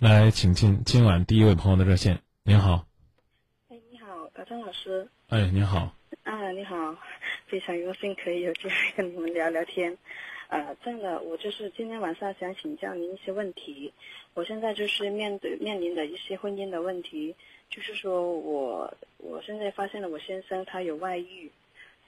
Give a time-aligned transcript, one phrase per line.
[0.00, 2.20] 来，请进今晚第一位朋友的热线。
[2.42, 2.84] 您好，
[3.68, 5.08] 哎，你好，呃，张老师。
[5.28, 5.94] 哎，你好。
[6.24, 6.96] 啊，你好，
[7.46, 9.96] 非常荣幸可以有机会跟你们聊聊天。
[10.48, 13.92] 呃，这样的，我就是今天晚上想请教您一些问题。
[14.34, 17.36] 我现在就是面对面临的一些婚姻的问题，
[17.70, 21.48] 就是说我我现在发现了我先生他有外遇，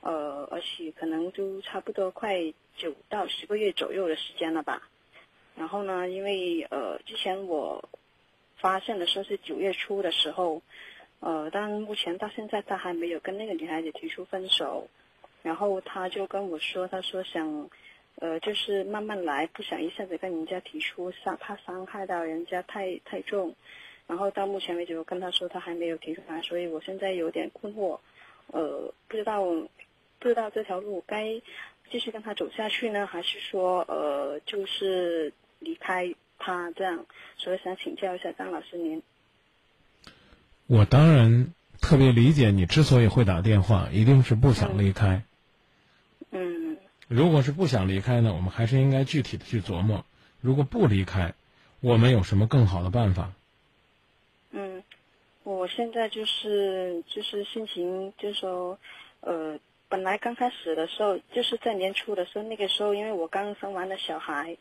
[0.01, 4.83] 呃，而且可能都差不多快九到十个月左右的时间了吧。
[5.57, 7.83] 然后呢，因为呃，之前我
[8.59, 10.61] 发现的时候是九月初的时候，
[11.21, 14.87] 呃，但目前到现在他还没有跟那个女孩子提出分手。
[15.43, 17.71] 然后他就跟我说，他说想，
[18.17, 23.55] 呃，就是慢慢来，不想一下子跟人家提出伤，怕伤害到人家太太重。
[24.09, 27.99] 然后到目前为止，我跟他说他还没有提出来，所以我现在有点困惑，
[28.49, 29.43] 呃，不知道
[30.19, 31.41] 不知道这条路该
[31.91, 35.33] 继续跟他走下去呢，还是说呃，就是。
[35.59, 37.07] 离开他这样，
[37.37, 39.03] 所以想请教一下张老师您。
[40.67, 45.23] 我当然特别理解你之所以会打电话，一定是不想离开。
[46.31, 46.77] 嗯。
[47.09, 50.05] 如果是不想离开呢，我们还是应该具体的去琢磨。
[50.41, 51.35] 如果不离开，
[51.81, 53.33] 我们有什么更好的办法？
[54.51, 54.83] 嗯，
[55.45, 58.79] 我现在就是就是心情，就是说，
[59.21, 64.57] 呃，本来刚开始的时候，就是在年初的时候，那个时候因为我刚生完了小孩。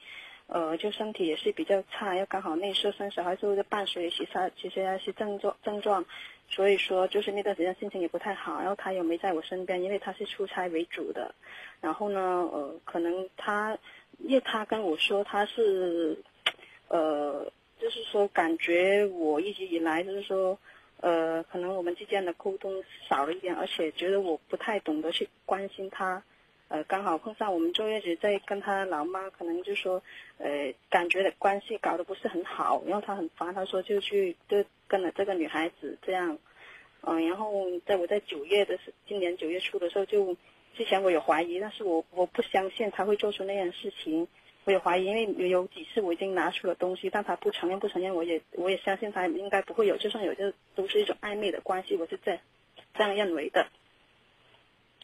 [0.48, 6.06] 呃，就身体也是比较差，又刚好那时候生小孩之后就伴随其他其实那些症状症状，
[6.48, 8.60] 所以说就是那段时间心情也不太好。
[8.60, 11.34] 然后他又没在我身边，因为他是出差为主的。
[11.82, 13.76] 然后呢，呃，可能他，
[14.20, 16.16] 因为他跟我说他是，
[16.90, 20.58] 呃，就是说感觉我一直以来就是说，
[21.02, 26.24] 呃，可能我们之间的沟通少了一点，而且觉得我不太懂得去关心他。
[26.68, 30.02] 呃，刚好碰上我们坐月子，在跟他老妈，可能就说，
[30.40, 36.38] 呃，感觉的关系搞得不是很好，然后他很烦，他说就去就跟了这个女孩子这样，
[37.02, 37.52] 嗯，然后
[37.86, 40.36] 在我在九月的时，今年九月初的时候，就
[40.76, 44.28] 之前我有怀疑，但是我我不相信他会做出那样事情，
[44.64, 52.40] 我有怀疑，因为有几次我已经拿出了东西，但他不承认不承认，我也我也相信他应该不会有，就算有，就都是一种暧昧的关系，我是这
[52.96, 53.68] 这样认为的。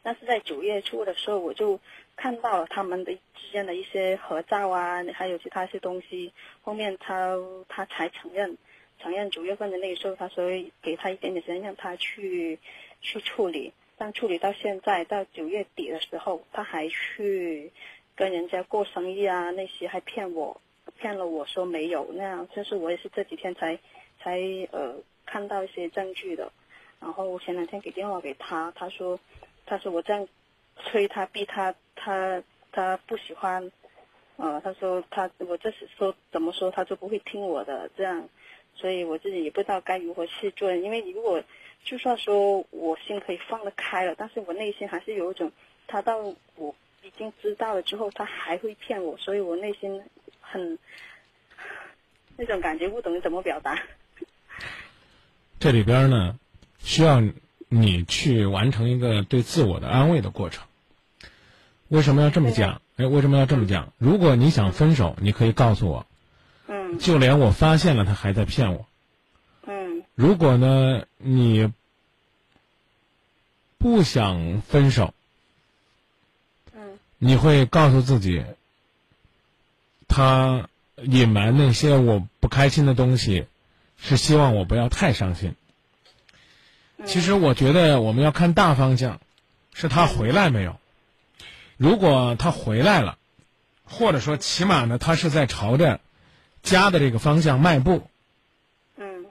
[0.03, 1.79] 但是在九月初的时候，我就
[2.15, 6.33] 看到了他们的之间的一些合照啊，还有其他一些东西。
[6.63, 7.37] 后面他
[7.69, 8.57] 他才承认，
[8.97, 10.45] 承认九月份的那时候，他说
[10.81, 12.57] 给他一点点时间让他去
[13.01, 13.73] 去处理。
[13.95, 17.71] 但处理到现在到九月底的时候，他还去
[18.15, 20.59] 跟人家过生意啊，那些还骗我，
[20.97, 22.47] 骗了我说没有那样。
[22.55, 23.77] 就是我也是这几天才
[24.19, 24.39] 才
[24.71, 24.95] 呃
[25.27, 26.51] 看到一些证据的。
[26.99, 29.19] 然后前两天给电话给他，他说。
[29.71, 30.27] 他说我这样
[30.75, 32.43] 催他逼他，他
[32.73, 33.71] 他不喜欢，
[34.35, 38.27] 呃，他说他我这是说怎么说他就不会听我的这样，
[38.75, 40.75] 所以我自己也不知道该如何去做。
[40.75, 41.41] 因为如果
[41.85, 45.49] 就算说我心可以放得开了，但是我内心还是有一种，
[45.87, 46.17] 他到
[46.57, 50.03] 我已经知道了之后，他还会骗我，所以我内心
[50.41, 50.77] 很
[52.35, 53.81] 那种感觉，不懂怎么表达。
[55.61, 56.37] 这里边呢，
[56.79, 57.21] 需要。
[57.73, 60.65] 你去完成一个对自我的安慰的过程。
[61.87, 62.81] 为什么要这么讲？
[62.97, 63.93] 哎，为什么要这么讲？
[63.97, 66.05] 如果你想分手，你可以告诉我。
[66.67, 66.99] 嗯。
[66.99, 68.85] 就连我发现了他还在骗我。
[69.65, 70.03] 嗯。
[70.15, 71.71] 如果呢，你
[73.77, 75.13] 不想分手。
[76.75, 76.99] 嗯。
[77.19, 78.43] 你会告诉自己，
[80.09, 80.67] 他
[80.97, 83.45] 隐瞒那些我不开心的东西，
[83.97, 85.55] 是希望我不要太伤心。
[87.05, 89.19] 其实我觉得我们要看大方向，
[89.73, 90.79] 是他回来没有？
[91.77, 93.17] 如果他回来了，
[93.83, 95.99] 或者说起码呢，他是在朝着
[96.61, 98.07] 家的这个方向迈步。
[98.97, 99.25] 嗯。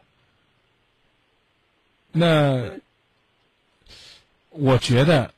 [2.11, 2.71] 那
[4.49, 5.33] 我觉得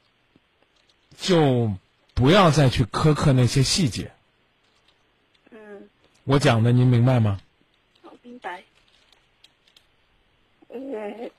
[1.18, 1.74] 就
[2.14, 4.10] 不要再去苛刻那些细节。
[5.50, 5.88] 嗯。
[6.24, 7.40] 我讲的您明白吗？
[8.02, 8.62] 好，明白。
[10.70, 11.30] 嗯。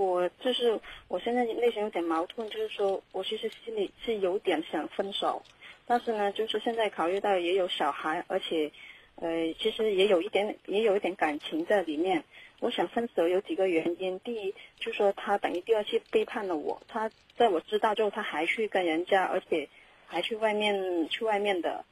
[0.00, 5.42] 我就是我现在内心有点矛盾，就是说我其实心里是有点想分手，
[5.84, 8.72] 但是呢，就是现在考虑到也有小孩，而且，
[9.16, 12.24] 呃，其实也有一点也有一点感情在里面。
[12.60, 19.68] 我想分手有几个原因，第一就是说他等于第二次背叛了我，他在我知道之后他还去跟人家，而且
[20.06, 21.84] 还去外面去外面的。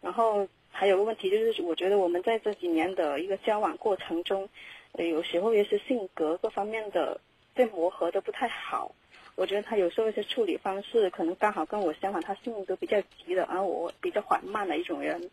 [0.00, 4.48] 然后还有个问题就是，我觉得我们在这几年的一个交往过程中，
[4.92, 7.20] 呃，有时候也是性格各方面的。
[7.56, 8.94] 对磨合的不太好，
[9.34, 15.30] 我觉得他有时候一些处理方式可能刚好跟我相反，他性格比较急的，而我比较缓慢的一种人。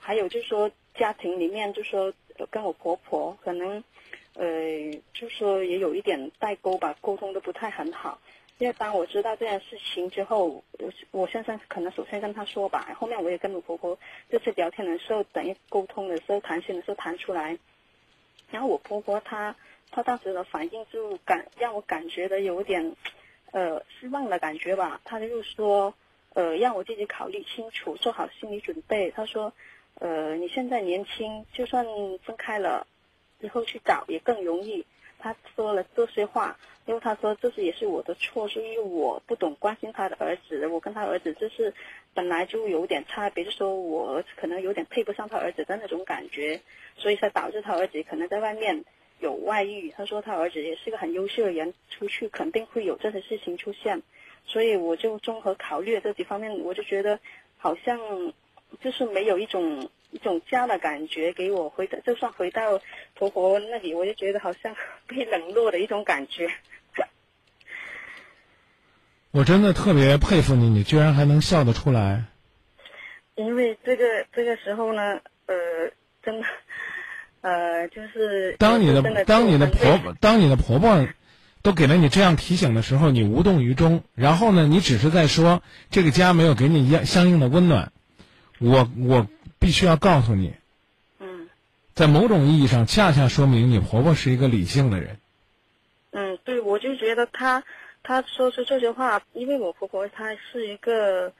[0.00, 2.12] 还有就是说家庭里面，就说
[2.50, 3.82] 跟我婆婆可能，
[4.34, 4.46] 呃，
[5.12, 8.18] 就说也有一点代沟吧，沟通的不太很好。
[8.58, 13.96] 因为当我知道这件事情之后，我我先生可能首先跟他说吧，后面我也跟我婆婆
[14.30, 17.56] 这次聊天的时候，等于沟通的时候谈心的时候谈出来，
[18.50, 19.54] 然后我婆婆她
[19.90, 22.94] 他当时的反应就感让我感觉的有点，
[23.52, 25.94] 呃失望的感觉吧，他就说，
[26.34, 29.10] 呃让我自己考虑清楚，做好心理准备。
[29.10, 29.52] 他说，
[29.94, 31.84] 呃你现在年轻，就算
[32.24, 32.86] 分开了，
[33.40, 34.84] 之后去找也更容易。
[35.20, 36.56] 他说了这些话，
[36.86, 41.74] 因为他说这是也是我的错，是因为我不懂关心他的儿子，我跟他儿子就是
[42.14, 46.60] 本来就有点差别，就说我儿子可能有点配不上他儿子的那种感觉，
[46.96, 48.84] 所以才导致他儿子可能在外面
[49.20, 49.92] 有外遇。
[49.96, 54.02] 他说他儿子也是个很优秀的人，出去肯定会有这些事情出现，
[54.46, 57.18] 所以我就综合考虑这几方面，我就觉得
[57.56, 57.98] 好像
[58.80, 59.90] 就是没有一种。
[60.10, 62.80] 一种家的感觉给我回到，就算回到
[63.14, 64.74] 婆婆那里，我就觉得好像
[65.06, 66.50] 被冷落的一种感觉。
[69.30, 72.24] 我真的特别佩服你，你居然还能笑得出来。
[73.34, 75.54] 因为这个这个时候呢，呃，
[76.22, 76.46] 真的，
[77.40, 81.08] 呃，就是当你的当你的婆婆当你的婆婆
[81.62, 87.92] 都给了你这样提醒的时候，你无动于衷，然后呢，你只是在说这个家没有给你一样相应的温暖。
[88.58, 89.26] 我我。
[89.60, 90.54] 必须要告诉你，
[91.18, 91.48] 嗯，
[91.92, 95.18] 在某种意义上，恰恰说明你婆婆是一个理性的人。
[96.12, 97.64] 嗯，对，我就觉得她，
[98.04, 101.32] 她说出这些话，因为我婆婆她是一个，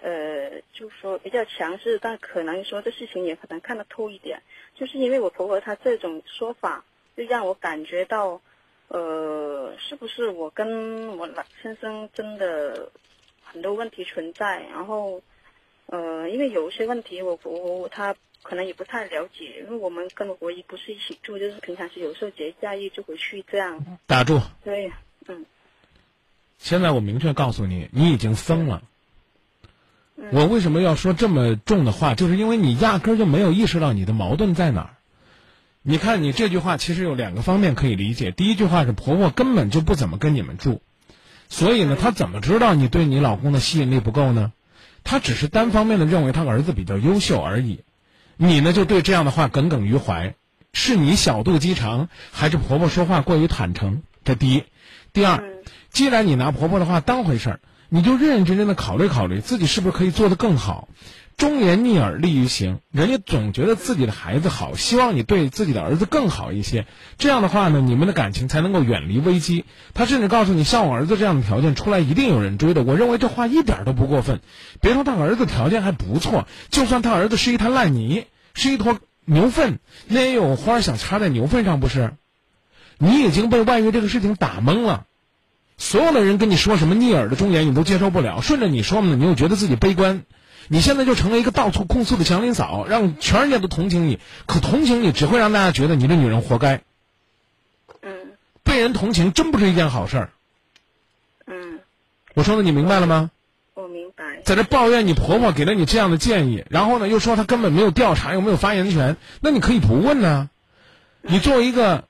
[0.00, 4.40] 呃，就说比较强势，但可能说这事情也可能看得透一点，
[4.78, 6.84] 就是因为我婆婆她这种说法，
[7.16, 8.40] 就让我感觉到，
[8.88, 12.90] 呃，是不是我跟我老先生真的
[13.42, 15.22] 很多问题存在，然后。
[15.90, 23.98] 呃，因为有一些问题，我我他可能也不太了解，因为我们跟我婆姨不是一起住，就是平常是有时候节假日就回去这样。
[24.06, 24.38] 打住。
[24.62, 24.92] 对，
[25.28, 25.46] 嗯。
[26.58, 28.82] 现在我明确告诉你，你已经疯了。
[30.32, 32.14] 我为什么要说这么重的话？
[32.14, 34.90] 就是因为你压根儿就没有意识到你的矛盾在哪儿。
[35.82, 38.30] 你看，你这句话其实有两个方面可以理解。
[38.32, 40.82] 第一句话是婆婆根本就不怎么跟你们住，
[41.48, 44.52] 所以呢，她怎么知道你对你老公的吸引力不够呢？
[45.04, 47.84] 她只是单方面的认为她儿子比较优秀而已，
[48.36, 50.34] 你呢就对这样的话耿耿于怀，
[50.74, 54.02] 是你小肚鸡肠，还是婆婆说话过于坦诚？
[54.24, 54.64] 这第一，
[55.14, 55.42] 第二，
[55.90, 60.88] 既然你拿婆婆的话当回事儿，你就认认真真的考虑考虑自己是不是可以做得更好。
[61.36, 66.84] 忠言逆耳利于行，人家总觉得自己的孩子好，希望你对自己的儿子更好一些。
[67.16, 69.64] 这样的话呢，你们的感情才能够远离危机。
[69.94, 72.82] 他甚至告诉你，像我儿子这样的条件出来，一定有人追的。
[72.82, 74.40] 我认为这话一点都不过分。
[74.80, 82.14] 别说他儿子条件还不错，就算他儿子是一滩烂泥，是一坨牛粪，那也有花想插在牛粪上，不是？
[82.98, 85.06] 你已经被外遇这个事情打懵了，
[85.78, 88.42] 所有的人跟你说什么逆耳的忠言，你都接受不了。
[88.42, 90.24] 顺着你说呢，你又觉得自己悲观。
[90.68, 94.18] 你现在就成了一个到处控诉的祥林嫂，让全世界都同情你。
[94.46, 96.82] 可同情你只会让大家觉得你这女人活该。
[98.02, 98.12] 嗯。
[98.64, 100.30] 被人同情真不是一件好事儿。
[101.46, 101.78] 嗯。
[102.34, 103.30] 我说的你明白了吗？
[103.74, 104.42] 我明白。
[104.44, 109.16] 在这抱怨你婆婆给了你这样的建议，然后呢又说她根本没有调查，又没有发言权。
[109.40, 110.50] 那你可以不问呢。
[111.22, 112.04] 你作为一个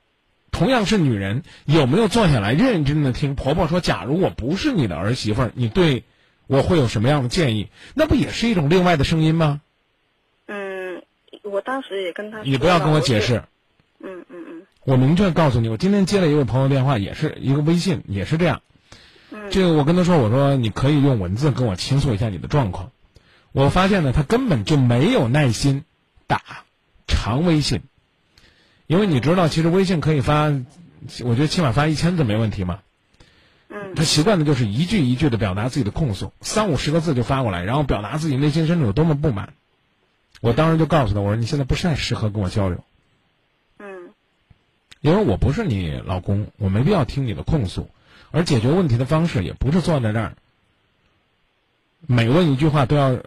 [0.51, 3.79] 同样是女人，有没有坐下来认认真真的听婆婆说？
[3.81, 6.03] 假如我不是你的儿媳妇儿，你对？
[6.47, 7.69] 我会有什么样的建议？
[7.93, 9.61] 那不也是一种另外的声音吗？
[10.47, 11.03] 嗯，
[11.43, 12.41] 我当时也跟他。
[12.41, 13.43] 你不要跟我解释。
[13.99, 14.61] 嗯嗯嗯。
[14.83, 18.63] 我明确告诉你，我今天接了一位朋友电话，也是一个微信，也是这样。
[19.29, 19.51] 嗯。
[19.51, 22.89] 这个我跟他说，我说你可以用文字跟我倾诉一下你的状况。
[23.51, 25.83] 我发现呢，他根本就没有耐心
[26.25, 26.41] 打
[27.05, 27.81] 长微信，
[28.89, 30.45] 因为你知道，其实微信可以发，
[31.23, 32.79] 我觉得起码发一千字没问题嘛。
[33.69, 39.53] 嗯他习惯的就是一句一句的表达自己的控诉，三五十个字就发过来，然后表达自己内心深处有多么不满。
[40.41, 42.83] 我当时就告诉他，我说你现在不太适合跟我交流。
[43.77, 44.09] 嗯。
[45.01, 47.91] 因为我不是你老公，我没必要听你的控诉，
[48.31, 50.33] 而解决问题的方式也不是坐在那儿，
[52.07, 53.19] 每问一句话都要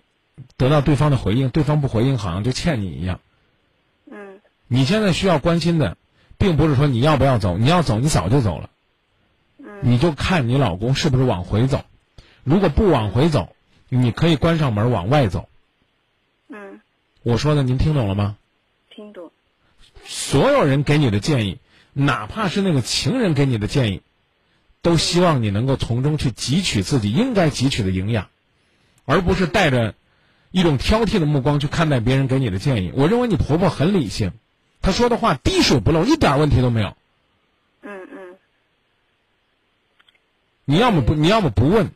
[0.56, 3.20] 得到对方的回应，对方不回应好像就欠你一样。
[4.72, 4.78] 嗯。
[4.80, 5.96] 你现在需要关心的，
[6.38, 8.70] 并不是说你要不要走，你要走你早就走了。
[9.84, 11.84] 你就看你老公是不是往回走，
[12.44, 13.54] 如果不往回走，
[13.88, 15.48] 你可以关上门往外走。
[16.48, 16.80] 嗯，
[17.22, 18.36] 我说的您听懂了吗？
[18.94, 19.30] 听懂。
[20.04, 21.58] 所有人给你的建议，
[21.92, 24.02] 哪怕是那个情人给你的建议，
[24.82, 28.28] 都希望你能够从中去汲取自己应该汲取的营养，
[29.04, 29.94] 而不是带着
[30.52, 32.92] 一种挑剔的目光去看待别人给你的建议。
[32.94, 34.32] 我认为你婆婆很理性，
[34.82, 36.96] 他说的话滴水不漏，一点问题都没有。
[37.82, 38.36] 嗯嗯
[40.64, 41.92] 你要么不，你要么不问，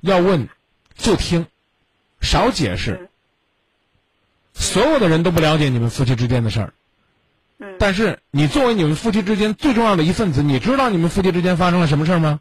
[0.00, 0.48] 要问
[0.94, 1.46] 就听，
[2.20, 2.92] 少解释。
[2.92, 3.08] 嗯
[4.60, 6.74] 所有的人都不了解你们夫妻之间的事儿，
[7.58, 12.40] 嗯，但是你作为你们夫妻之间最重要的一份子，你知道你们夫妻之间发生了什么事儿吗？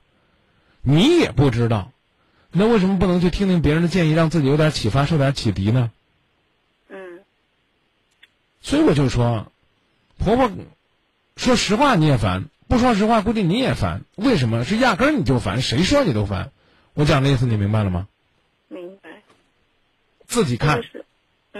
[0.81, 1.91] 你也不知道，
[2.51, 5.91] 那为什么不能去听听别人的建议，让自己有点启发，受点启迪呢？
[6.89, 7.19] 嗯
[8.61, 9.51] 所以我就说，
[10.17, 10.51] 婆婆
[11.35, 14.01] 说实话你也烦，不说实话估计你也烦。
[14.15, 14.65] 为什么？
[14.65, 16.51] 是压根儿你就烦，谁说你都烦。
[16.93, 18.07] 我讲的意思你明白了吗？
[18.67, 19.21] 明白。
[20.25, 20.81] 自己看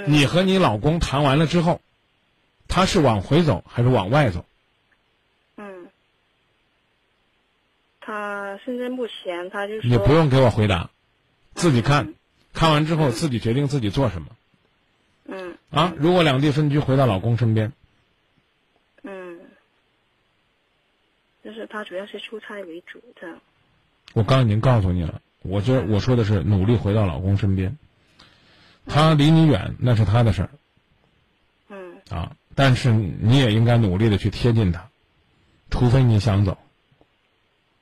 [0.08, 1.80] 你和你老公谈完了之后，
[2.68, 4.46] 他是往回走还是往外走？
[5.56, 5.88] 嗯，
[8.02, 10.90] 他现在目前他就说，你不用给我回答，
[11.56, 12.16] 自己看嗯，
[12.54, 14.28] 看完之后自己决定自己做什么
[15.26, 15.94] 嗯啊。
[15.98, 17.72] 如果两地分居，回到老公身边，
[19.04, 19.40] 嗯，
[21.48, 23.40] 就是他主要是出差为主这样。
[24.12, 27.78] 我刚已经告诉你了，我这我说的是努力回到老公身边。
[28.86, 30.50] 他离你远那是他的事儿
[31.70, 34.90] 嗯啊，但是你也应该努力的去贴近他，
[35.70, 36.58] 除非你想走。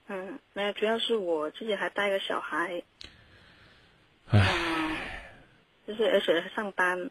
[0.10, 2.84] 嗯，没有，主要是我自己还带个小孩，
[4.30, 4.98] 唉，嗯，
[5.88, 7.10] 就是而且还上班，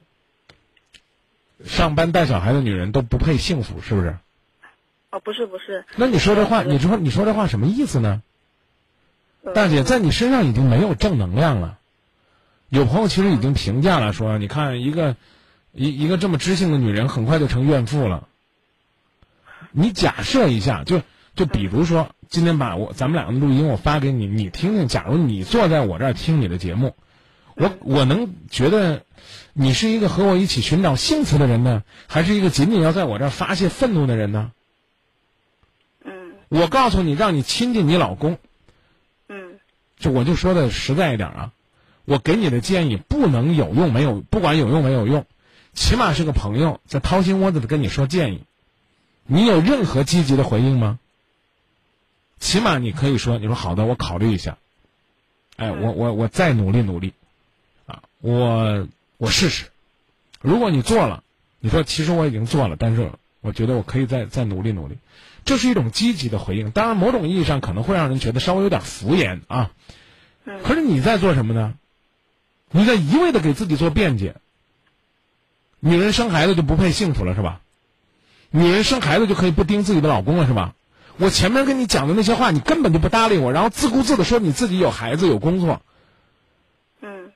[1.64, 4.16] 上班带小孩的女人都不配幸福，是不是？
[5.14, 8.20] 哦，不是不是，那你说这话，呃你说你说这话什么意思呢？
[9.44, 11.78] 呃大姐，在你身上已经没有正能量了。
[12.68, 15.14] 有朋友其实已经评价了，说你看一个
[15.72, 18.26] 一一个这么知性的女人，很快就成怨妇了。
[19.70, 21.02] 你假设一下，就
[21.36, 24.88] 就比如说，今天把我咱们两个的录音我发给你，你听听。
[24.88, 26.96] 假如你坐在我这儿听你的节目，
[27.54, 29.04] 我我能觉得
[29.52, 34.50] 你是一个和我一起寻找幸福的人呢，还是一个仅仅要在我这儿发泄愤怒的人呢？
[36.54, 38.38] 嗯我告诉你，让你亲近你老公，
[39.28, 39.58] 嗯。
[39.98, 41.52] 就我就说的实在一点啊，
[42.04, 45.26] 我给你的建议不能有用没有，不管有用没有用，
[45.72, 48.44] 起码是个朋友在掏心窝子的跟你说建议，
[49.24, 50.98] 你有任何积极的回应吗？
[52.38, 54.58] 起码你可以说，你说好的，我考虑一下，
[55.56, 57.14] 哎，我我我再努力努力，
[57.86, 59.66] 啊，我我试试，
[60.40, 61.24] 如果你做了，
[61.58, 64.98] 你说其实我已经做了，但是我觉得我可以再再努力努力，
[65.44, 66.70] 这是一种积极的回应。
[66.70, 69.70] 当然，某种意义上可能会让人觉得稍微有点敷衍啊。
[70.44, 71.74] 嗯可是你在做什么呢？
[72.70, 74.36] 你在一味的给自己做辩解。
[75.80, 77.60] 女人生孩子就不配幸福了是吧？
[78.50, 80.74] 女人生孩子就可以不盯自己的老公了是吧？
[81.16, 85.82] 我前面跟你讲的那些话，你根本就不搭理我，然后自顾自的说你自己有孩子有工作，
[87.00, 87.32] 嗯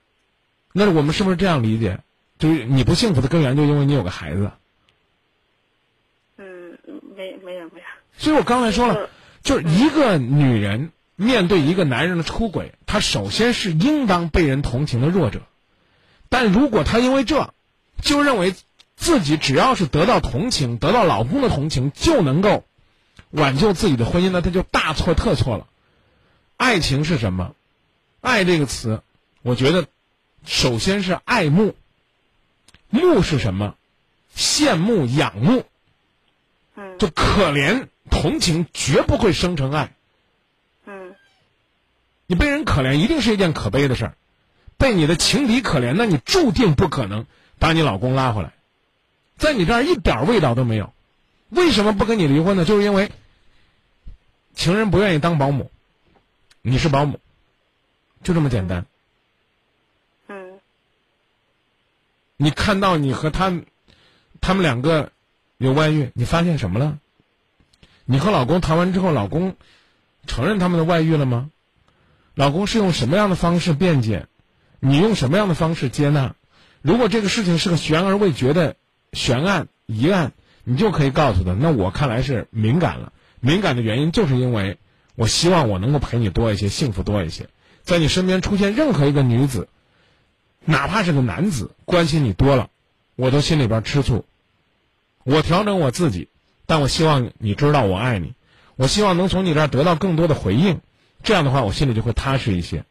[0.73, 1.99] 那我们是不是这样理解？
[2.37, 4.51] 就是你不幸福的根源就因为你有个孩子。
[6.37, 6.77] 嗯，
[7.15, 7.85] 没没有没有，
[8.19, 9.09] 所以我刚才说了呃，
[9.41, 15.43] 就是一个女人面对一个男人的出轨，她首先是应当被人同情的弱者，
[16.27, 17.53] 但如果她因为这，
[18.01, 18.53] 就认为
[18.97, 22.65] 自己只要是得到同情，得到老公的同情，就能够
[23.29, 25.67] 挽救自己的婚姻，那她就大错特错了。
[26.57, 27.55] 爱情是什么？
[28.19, 29.01] 爱这个词，
[29.43, 29.87] 我觉得
[30.45, 31.73] 首先是爱慕。
[32.89, 33.75] 慕是什么？
[34.35, 35.63] 羡慕、仰慕。
[36.99, 39.93] 嗯就可怜、同情绝不会生成爱。
[40.85, 41.15] 嗯
[42.27, 44.13] 你被人可怜一定是一件可悲的事儿，
[44.77, 47.25] 被你的情敌可怜，那你注定不可能
[47.57, 48.53] 把你老公拉回来，
[49.37, 50.93] 在你这儿一点味道都没有。
[51.49, 52.65] 为什么不跟你离婚呢？
[52.65, 53.11] 就是因为
[54.53, 55.71] 情人不愿意当保姆，
[56.61, 57.19] 你是保姆，
[58.21, 58.85] 就这么简单。
[60.27, 60.59] 嗯
[62.37, 63.51] 你看到你和他，
[64.41, 65.11] 他们两个
[65.59, 66.99] 有外遇，你发现什么了？
[68.05, 69.57] 你和老公谈完之后，老公
[70.25, 71.49] 承认他们的外遇了吗？
[72.33, 74.27] 老公是用什么样的方式辩解？
[74.79, 76.35] 你用什么样的方式接纳？
[76.81, 78.77] 如果这个事情是个悬而未决的
[79.11, 80.31] 悬案疑案，
[80.63, 83.11] 你就可以告诉他，那我看来是敏感了。
[83.41, 84.77] 敏感的原因就是因为
[85.15, 87.49] 我希望我能够陪你多一些，幸福多一些。
[87.83, 89.67] 在你身边出现任何一个女子，
[90.63, 92.69] 哪怕是个男子关心你多了，
[93.17, 94.23] 我都心里边吃醋。
[95.29, 96.27] 我调整我自己，
[96.65, 98.33] 但我希望你知道我爱你，
[98.75, 100.81] 我希望能从你这儿得到更多的回应，
[101.21, 102.83] 这样的话我心里就会踏实一些。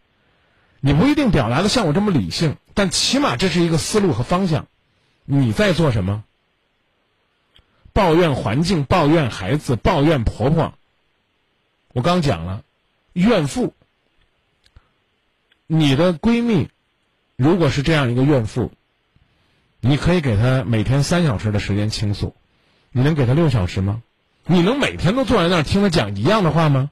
[0.81, 4.69] 你不一定表达的像我这么理性，但起码这是一个思路和方向。
[5.25, 6.23] 你在做什么？
[7.93, 10.75] 抱怨环境，抱怨孩子，抱怨婆婆。
[11.93, 12.63] 我刚讲了，
[13.15, 13.75] 怨妇。
[15.67, 16.69] 你的闺蜜
[17.35, 18.71] 如果是这样一个怨妇，
[19.81, 22.35] 你可以给他每天三小时的时间倾诉，
[22.91, 24.03] 你能给他六小时吗？
[24.45, 26.91] 你能每天都坐在那儿听他讲一样的话吗？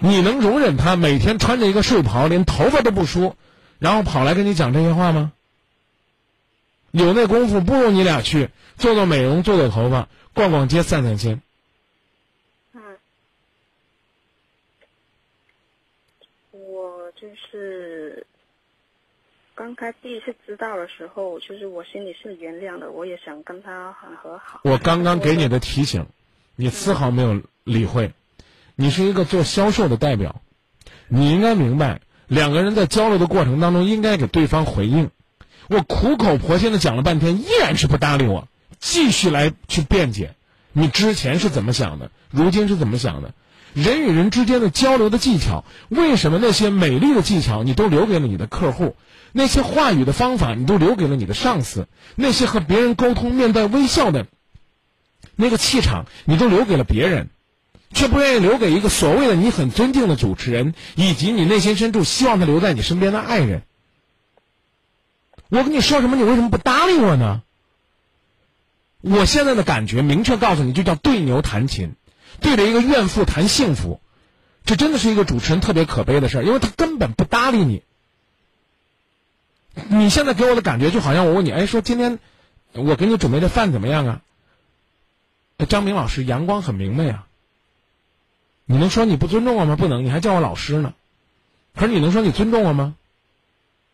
[0.00, 3.36] 你能容忍他每天穿着一个睡袍，连头发都不梳，
[3.78, 5.32] 然后跑来跟你讲这些话吗？
[6.90, 11.42] 有那功夫，不如你俩去做做美容，做做头发，逛逛街，散散心。
[12.72, 12.80] 嗯，
[16.52, 18.26] 我就是
[19.58, 24.60] 刚开第一次知道的时候，就是我心里是原谅的，我也想跟他很和好。
[24.62, 26.06] 我刚刚给你的提醒，
[26.54, 28.12] 你丝毫没有理会。
[28.76, 30.42] 你是一个做销售的代表，
[31.08, 35.10] 你应该明白，两个人在交流的过程当中应该给对方回应。
[35.68, 38.46] 我苦口婆心的讲了半天，依然是不搭理我，
[38.78, 40.36] 继续来去辩解。
[40.72, 42.12] 你之前是怎么想的？
[42.30, 43.34] 如今是怎么想的？
[43.74, 48.94] 人与人之间的交流的技巧，为什么那些美丽的技巧你都留给了你的客户？
[49.32, 51.86] 那些话语的方法你都留给了你的上司？
[52.14, 54.26] 那些和别人沟通面带微笑的
[55.36, 57.28] 那个气场，你都留给了别人？
[57.90, 63.62] 却不愿意留给一个所谓的你很尊敬的主持人，以及你内心深处希望他留在你身边的爱人。
[65.48, 67.42] 我跟你说什么，你为什么不搭理我呢？
[69.00, 71.94] 我现在的感觉，明确告诉你，就叫对牛弹琴，
[72.40, 74.02] 对着一个怨妇谈幸福，
[74.66, 77.82] 这真的是一个主持人特别可悲的事儿，因为他根本不搭理你。
[79.88, 82.18] 你现在给我的感觉，就好像我问你，哎，说今天
[82.72, 84.22] 我给你准备的饭怎么样啊？
[85.68, 87.26] 张明老师，阳光很明媚啊。
[88.64, 89.76] 你能说你不尊重我吗？
[89.76, 90.94] 不能，你还叫我老师呢。
[91.74, 92.96] 可是你能说你尊重我吗？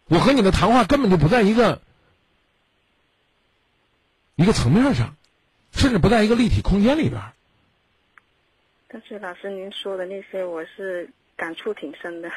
[0.06, 1.80] 我和你的谈话根本就不在一个
[4.36, 5.16] 一个层面上，
[5.72, 7.22] 甚至不在一个立体空间里边。
[8.88, 12.30] 但是老师，您说的那些，我是感触挺深的。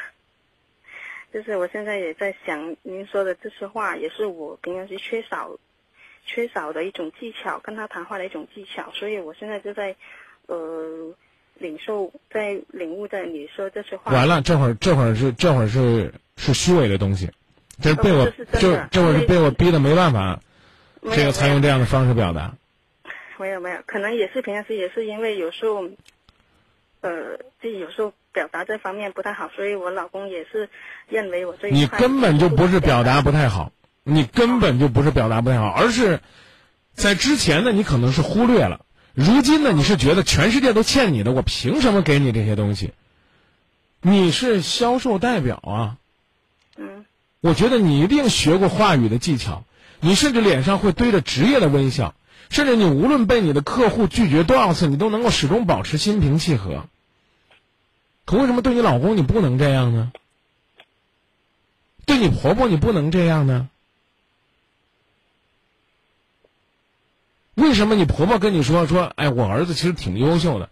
[1.37, 5.59] 就是我现在也在想，您说的这些话，也是我平常是缺少
[6.25, 8.91] 缺少的一种技巧，跟他谈话的一种技巧。
[8.95, 9.95] 所以我现在就在
[10.47, 11.13] 呃。
[11.59, 17.31] 领受在领悟在你说这些话，完了，这会儿这会儿是这会儿是是虚伪的东西，
[17.81, 20.39] 这是被我就这会儿是被我逼的没办法，
[21.01, 22.53] 这个才用这样的方式表达。
[23.39, 25.89] 没有没有，可能也是平常时也是因为有时候，
[27.01, 30.69] 呃，自己有时候表达这方面不太好，所以我老公也是
[31.09, 33.71] 认为我这你根本就不是表达不太好，
[34.03, 36.19] 你根本就不是表达不太好，而是
[36.93, 38.85] 在之前呢，你可能是忽略了。
[39.15, 42.91] 如今呢，你是觉得全世界都欠你的，我凭什么给你这些东西？
[44.01, 45.97] 你是销售代表啊，
[46.77, 47.05] 嗯，
[47.41, 49.63] 我觉得你一定学过话语的技巧，
[49.99, 52.13] 你甚至脸上会堆着职业的微笑，
[52.51, 56.85] 甚至你无论被你的客户拒绝多少次，你都能够始终保持心平气和。
[58.27, 60.11] 可为什么对你老公你不能这样呢？
[62.05, 63.69] 对你婆婆你不能这样呢？
[67.55, 70.69] 为什么你婆婆跟你说说，哎，我儿子其实挺优秀的，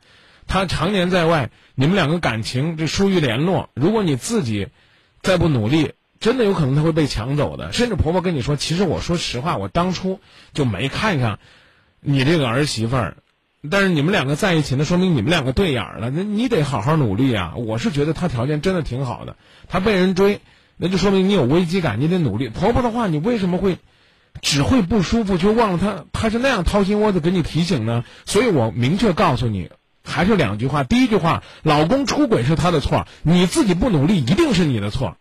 [0.48, 3.70] 他常年在外，你们两个感情这疏于联络。
[3.74, 4.68] 如果你自己
[5.22, 7.72] 再不努力，真的有可能他会被抢走的。
[7.72, 10.20] 甚至婆婆跟你说，其实我说实话，我当初
[10.54, 11.40] 就没看上
[12.02, 13.16] 你这个儿媳妇儿。
[13.70, 16.10] 但是你们两个在一起，那说明你们两个对眼了。
[16.10, 17.54] 那你得好好努力啊！
[17.56, 19.36] 我是觉得他条件真的挺好的，
[19.68, 20.42] 他被人追，
[20.78, 22.50] 那就说明你有危机感，你得努力。
[22.50, 23.78] 婆婆的话，你为什么会？
[24.42, 28.04] 只会不舒服，却忘了她她是那样掏心窝子给你提醒呢。
[28.26, 29.72] 所以我明确告诉你，
[30.04, 30.84] 还是两句话。
[30.84, 35.16] 第一句话，老公出轨是他的错，你自己不努力一定是你的错。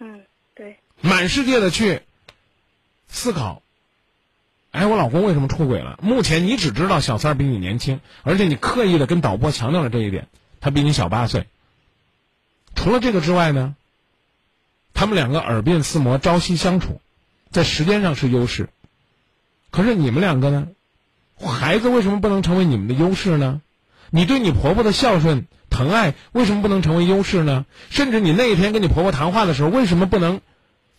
[0.00, 0.22] 嗯，
[0.56, 0.78] 对。
[1.00, 2.00] 满世界的去
[3.06, 3.62] 思考，
[4.70, 5.98] 哎，我老公为什么出轨了？
[6.02, 10.28] 目前你只知道小三儿比你年轻，而且你刻意的跟导播强调了这一点，
[10.60, 11.46] 他比你小八岁。
[12.74, 13.74] 除了这个之外呢，
[14.94, 17.00] 他们两个耳鬓厮磨，朝夕相处。
[17.50, 18.68] 在时间上是优势，
[19.72, 20.68] 可是你们两个呢？
[21.36, 23.60] 孩子为什么不能成为你们的优势呢？
[24.10, 27.66] 你对你婆婆的孝顺疼爱为什么不能成为优势呢？
[27.90, 30.40] 甚至你那一天跟你婆婆谈话的时候，为什么不能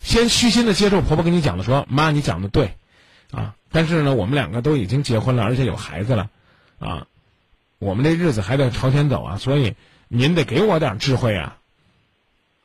[0.00, 2.76] 先虚心的接受婆婆跟你讲的说：“妈，你讲的对，
[3.30, 6.30] 啊，但是呢，我们两个都已经结婚了，而且有孩子了，
[6.78, 7.06] 啊，
[7.78, 9.74] 我们这日子还得朝前走啊，所以
[10.06, 11.56] 您得给我点智慧啊。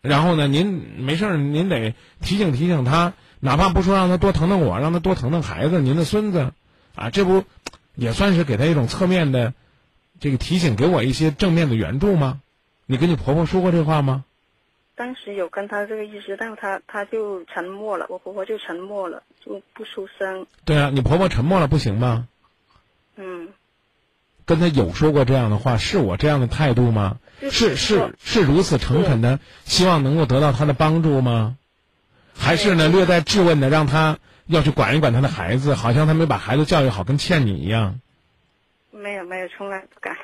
[0.02, 0.67] 然后呢，您
[1.00, 6.54] 没事儿，您得提醒提醒他。”哪怕不说让他多疼疼我，让他多疼疼孩子，您的孙子，
[6.96, 7.43] 啊，这不
[7.93, 9.54] 也算是给他一种侧面的
[10.20, 12.41] 这个提醒，给我一些正面的援助吗？
[12.88, 14.26] 你跟你婆婆说过这话吗？
[14.98, 20.48] 当时有跟他这个意思，但是他他就沉默了，我婆婆就沉默了，就不出声。
[20.66, 22.28] 对啊，你婆婆沉默了不行吗？
[23.16, 23.50] 嗯。
[24.46, 27.20] 跟他有说过这样的话，是我这样的态度吗？
[27.52, 31.58] 是是是如此诚恳的，希望能够得到他的帮助吗？
[32.34, 38.00] 还是呢，略带质问的，让他要去管一管他的孩子，好像他没把孩子教育好，跟欠你一样。
[38.90, 40.18] 没有没有，从来不敢。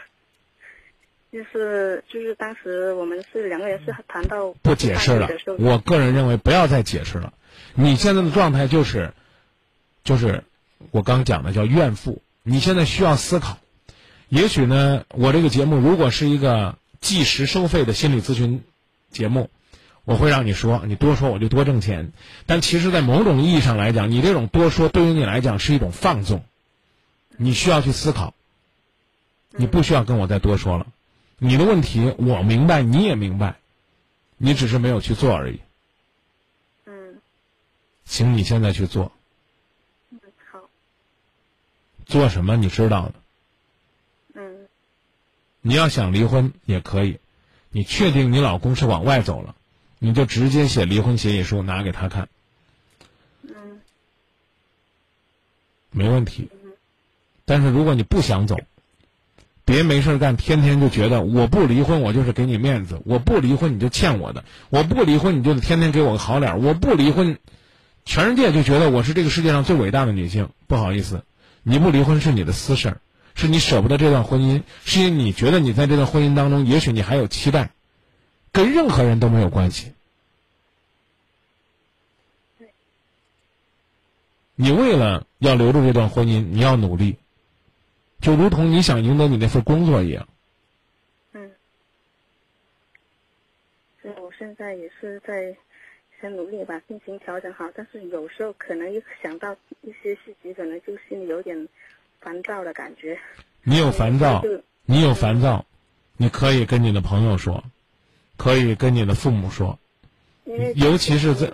[1.33, 5.27] 就是就是当时我们是两个人是谈到不解释了。
[5.57, 7.33] 我个人认为不要再解释了。
[7.73, 9.15] 你现在的状态就是，
[10.03, 10.43] 就是
[10.91, 12.21] 我刚讲的叫怨妇。
[12.43, 13.57] 你现在需要思考。
[14.29, 18.63] 也许呢，我这个节目如果是一个计时收费的心理咨询
[19.09, 19.49] 节目，
[20.05, 22.11] 我会让你说，你多说我就多挣钱。
[22.45, 26.43] 但其实，在某种意义上来讲，你这种多说对于你来讲是一种放纵。
[27.37, 28.35] 你需要去思考。
[29.49, 30.85] 你不需要跟我再多说了。
[31.37, 33.57] 你的问题我明白，你也明白，
[34.37, 35.59] 你只是没有去做而已。
[36.85, 37.21] 嗯。
[38.05, 39.11] 请你现在去做。
[40.09, 40.19] 嗯，
[40.51, 40.61] 好。
[42.05, 42.55] 做什么？
[42.55, 43.13] 你知道的。
[44.35, 44.67] 嗯。
[45.61, 47.19] 你要想离婚也可以，
[47.71, 49.55] 你确定你老公是往外走了，
[49.99, 52.29] 你就直接写离婚协议书拿给他看。
[53.41, 53.81] 嗯。
[55.91, 56.49] 没问题。
[57.43, 58.57] 但是如果你不想走。
[59.65, 67.37] 别没事干，天天就觉得我不离婚，我就是给你面子；我不离婚，你就欠我的；我不离婚，你就得天天给我个好脸；我不离婚，
[68.03, 70.49] 全世界就觉得我是这个世界上最伟大的女性。
[70.67, 71.23] 不好意思，
[71.63, 72.97] 你不离婚是你的私事儿，
[73.35, 77.71] 是你舍不得这段婚姻，是因为你觉得你在这段婚姻当中，也许你还有期待，
[78.51, 79.93] 跟任何人都没有关系。
[84.55, 87.15] 你为了要留住这段婚姻，你要努力。
[88.23, 90.25] 就如同你想赢得你那份工作一样。
[91.33, 91.51] 嗯，
[94.01, 95.53] 所以我现在也是在
[96.21, 101.67] 想努力把心情调整好，但是有时候可能一想到一些事情，可能就心里有点
[102.21, 103.19] 烦躁的感觉。
[103.61, 104.41] 你有烦躁，
[104.85, 105.65] 你有烦躁，
[106.15, 107.61] 你可以跟你的朋友说，
[108.37, 109.77] 可以跟你的父母说，
[110.75, 111.51] 尤其是在，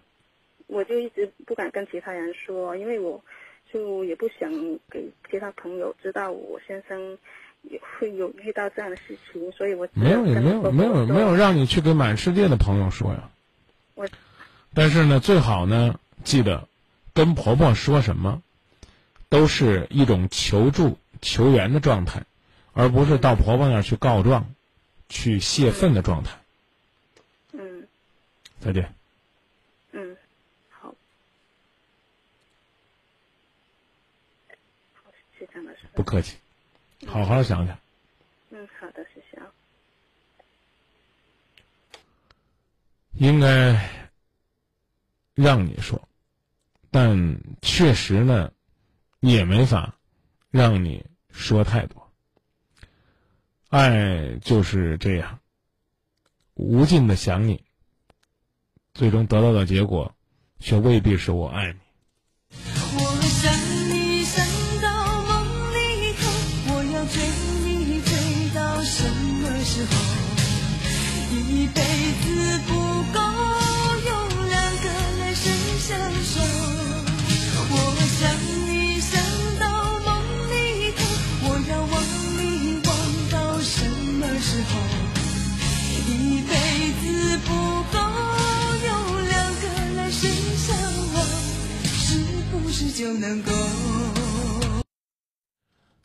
[0.68, 3.20] 我就一直不敢跟其他人说，因为我。
[3.72, 4.52] 就也不想
[4.90, 7.18] 给其他朋友知道我先生
[7.62, 13.30] 也会有遇到这样的事情，所以我没有没有没有没有让你去给满世界的朋友说呀。
[13.96, 14.08] 我，
[14.74, 16.68] 但是呢，最好呢，记得
[17.14, 18.42] 跟婆婆说什么，
[19.28, 22.24] 都是一种求助求援的状态，
[22.74, 24.50] 而不是到婆婆那儿去告状、
[25.10, 26.40] 去泄愤的状态。
[27.52, 27.88] 嗯。
[28.60, 28.94] 再见。
[36.00, 36.38] 不客气，
[37.06, 37.78] 好好想想。
[38.52, 39.52] 嗯，好的，谢谢啊。
[43.16, 44.08] 应该
[45.34, 46.08] 让你说，
[46.90, 48.54] 但确实呢，
[49.20, 49.94] 也没法
[50.52, 52.10] 让你说太多。
[53.68, 55.42] 爱就是这样，
[56.54, 57.62] 无尽的想你，
[58.94, 60.16] 最终得到的结果，
[60.62, 61.80] 却未必是我爱你。
[69.80, 69.92] 时候
[71.32, 72.74] 一辈子不
[73.14, 73.20] 够
[74.06, 74.12] 用
[74.50, 74.86] 两个
[75.18, 75.46] 人生
[75.80, 76.42] 相守，
[77.72, 77.74] 我
[78.20, 78.20] 想
[78.68, 79.12] 你想
[79.58, 79.64] 到
[80.00, 80.10] 梦
[80.52, 81.00] 里头，
[81.46, 81.94] 我要忘
[82.36, 82.42] 你
[82.86, 82.90] 忘
[83.32, 83.88] 到什
[84.20, 84.70] 么时候？
[86.10, 86.12] 一
[86.42, 86.52] 辈
[87.00, 87.48] 子不
[87.94, 87.96] 够
[88.86, 88.90] 用
[89.30, 89.64] 两个
[89.96, 90.76] 人生相
[91.14, 91.16] 望，
[91.86, 92.20] 是
[92.52, 93.52] 不是就能够？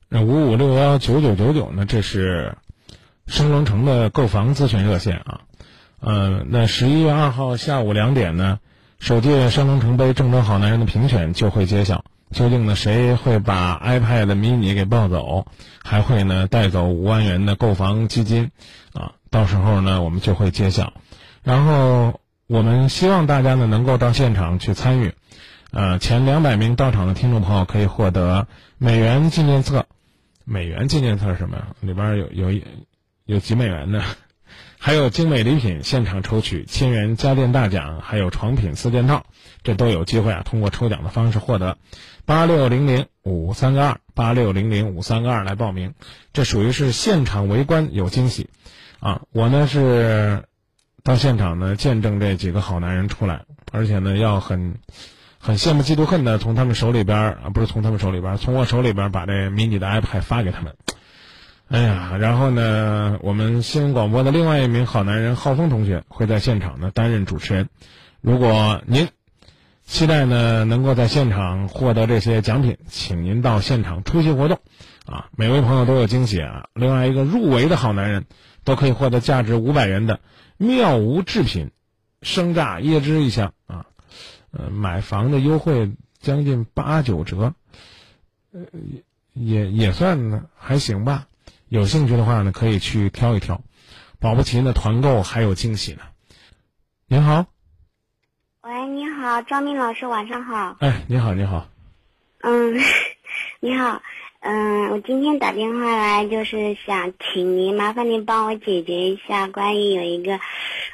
[0.09, 1.85] 那五五六幺九九九九呢？
[1.85, 2.57] 这是。
[3.27, 5.41] 升龙城的购房咨询热线啊，
[6.01, 8.59] 呃，那十一月二号下午两点呢，
[9.01, 15.47] 首届升龙城杯郑州好男人的评选就会揭晓，究竟呢谁会把 iPad mini 给抱走，
[15.83, 18.51] 还会呢带走五万元的购房基金，
[18.93, 20.93] 啊，到时候呢我们就会揭晓，
[21.43, 25.15] 然后我们希望大家呢能够到现场去参与，
[25.71, 29.87] 呃，前两百名到场的听众朋友可以获得美元纪念册，
[30.45, 31.57] 美元纪念册是什么？
[31.57, 31.69] 呀？
[31.81, 32.63] 里边有有一。
[33.27, 34.05] 有几美元呢，
[34.79, 39.25] 还有精美礼品现场抽取千元家电大奖，还有床品四件套，
[39.63, 40.43] 这都有机会啊！
[40.45, 41.79] 通过抽奖的方式获得。
[42.27, 45.95] 八六零零五三个二，八六零零五三个二来报名，
[46.35, 48.51] 这属于是现场围观有惊喜，
[49.01, 49.23] 啊！
[49.33, 50.45] 我呢是
[51.03, 54.81] 到现场呢见证这几个好男人出来，而且呢要很
[55.39, 60.77] 很羡慕嫉妒恨的从他们手里边啊，不是从他们手里边，从我手里边把这迷你的 iPad 发给他们。
[61.69, 67.69] 哎呀，然后呢，我们新闻广播的另外一名好男人浩峰同学会在现场呢担任主持人。
[68.21, 69.09] 如果您
[69.85, 74.61] 期待呢能够在现场获得这些奖品，请您到现场出席活动。
[75.07, 76.69] 啊，每位朋友都有惊喜啊！
[76.75, 78.25] 另外一个入围的好男人
[78.65, 80.21] 都可以获得价值五百元的
[80.57, 81.73] 妙无制品
[82.23, 83.87] 生榨椰汁一箱啊。
[84.51, 87.53] 呃，买房的优惠将近八九折，
[88.53, 88.61] 呃，
[89.35, 91.27] 也也算呢还行吧。
[91.69, 93.61] 有兴趣的话呢，可以去挑一挑，
[94.21, 96.03] 保不齐呢团购还有惊喜呢。
[97.07, 97.47] 您好，
[98.63, 100.77] 喂，你好，张明老师，晚上好。
[100.81, 101.69] 哎，你好，你好，
[102.43, 102.79] 嗯，
[103.61, 104.03] 你好，
[104.41, 110.39] 嗯，我今天打电话来就是想请您麻烦您帮我解决一下关于有一个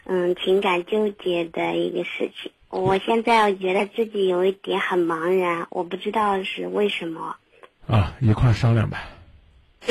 [0.05, 2.53] 嗯情感纠结的一个事情。
[2.69, 7.37] 我现在我觉得自己有一点很茫然，我不知道是为什么。
[7.87, 8.99] 啊，一块商量呗。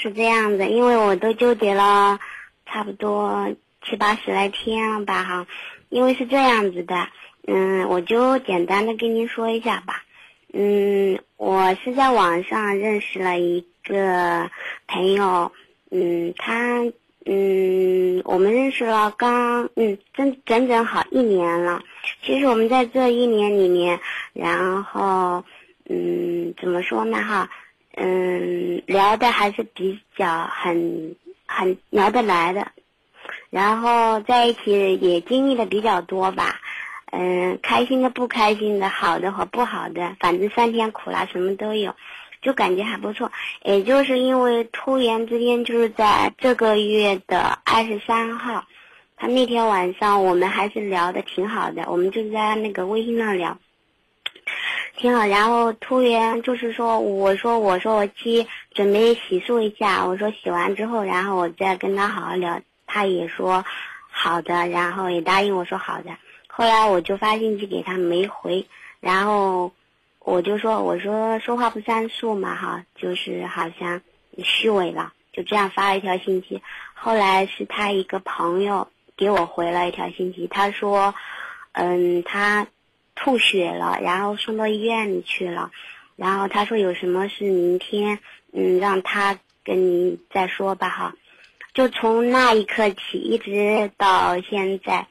[0.00, 2.20] 是这样的，因为我都纠结了
[2.66, 5.46] 差不多七八十来天了吧，哈。
[5.88, 7.08] 因为是这样子的，
[7.46, 10.04] 嗯，我就简单的跟您说一下吧。
[10.52, 14.50] 嗯，我是在网上认识了一个
[14.86, 15.50] 朋友，
[15.90, 16.84] 嗯，他，
[17.24, 21.82] 嗯，我们认识了刚，嗯，整整整好一年了。
[22.22, 23.98] 其实我们在这一年里面，
[24.32, 25.44] 然后，
[25.88, 27.50] 嗯，怎么说呢，哈。
[28.00, 32.70] 嗯，聊的还是比较很很聊得来的，
[33.50, 36.60] 然后在一起也经历的比较多吧，
[37.10, 41.96] 嗯，开心的、不开心的、好的和不好的，反正酸甜苦辣什么都有，
[42.40, 43.32] 就感觉还不错。
[43.64, 48.64] 也就是因为突然之间，就是在这个月的二十三号，
[49.16, 53.58] 他那天晚上我们还是聊的挺好的，我们就在那个微信上聊。
[54.98, 62.60] 挺好，然后突然就是说，我说我说我去准备洗漱一下，我说洗完之后，然后我再跟他好好聊。
[62.84, 63.64] 他也说
[64.10, 66.16] 好的，然后也答应我说好的。
[66.48, 68.66] 后来我就发信息给他没回，
[68.98, 69.72] 然后
[70.18, 74.00] 我就说我说说话不算数嘛哈，就是好像
[74.42, 76.60] 虚伪了，就这样发了一条信息。
[76.94, 81.14] 后来是他一个朋友给我回了一条信息，他说，
[81.70, 82.66] 嗯，他。
[83.20, 85.72] 吐血了，然后送到医院里去了，
[86.14, 88.20] 然后他说有什么事明天，
[88.52, 91.16] 嗯，让他跟你再说吧哈。
[91.74, 95.08] 就从那一刻起，一直到现在，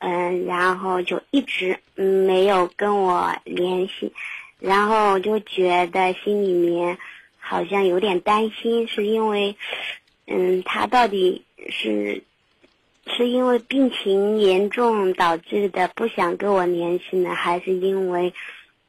[0.00, 4.12] 嗯，然后就一直没有跟我联系，
[4.60, 6.98] 然后就觉得心里面
[7.38, 9.56] 好像有点担心，是因为，
[10.26, 12.22] 嗯，他到底是。
[13.08, 18.34] 是因为病情严重导致的不想跟我联系呢，还是因为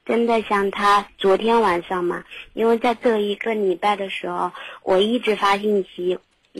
[0.06, 2.24] 真的像他昨天晚上嘛？
[2.54, 4.52] 因为在这一个礼拜的时候，
[4.82, 6.18] 我一直发信息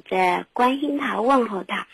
[0.10, 1.88] 在关心他、问候他，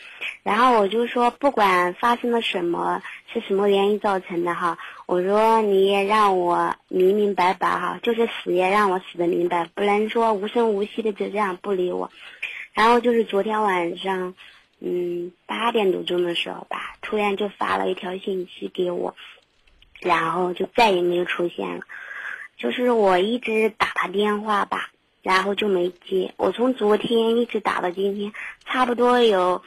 [0.43, 3.01] 然后我就说，不管发生了什么，
[3.33, 12.11] 是什么原因造成的哈，我说你也让我明明白白哈，就是死也让我死的明白，不能说无声无息的就这样不理我。
[12.73, 14.35] 然后就是昨天晚上。
[14.85, 19.15] 嗯，八点多钟的时候吧，突然就发了一条信息给我，
[20.01, 21.85] 然后就再也没有出现了。
[22.57, 24.89] 就是我一直打他电话吧，
[25.21, 26.33] 然后就没接。
[26.35, 28.33] 我从昨天一直打到今天，
[28.65, 29.63] 差不多有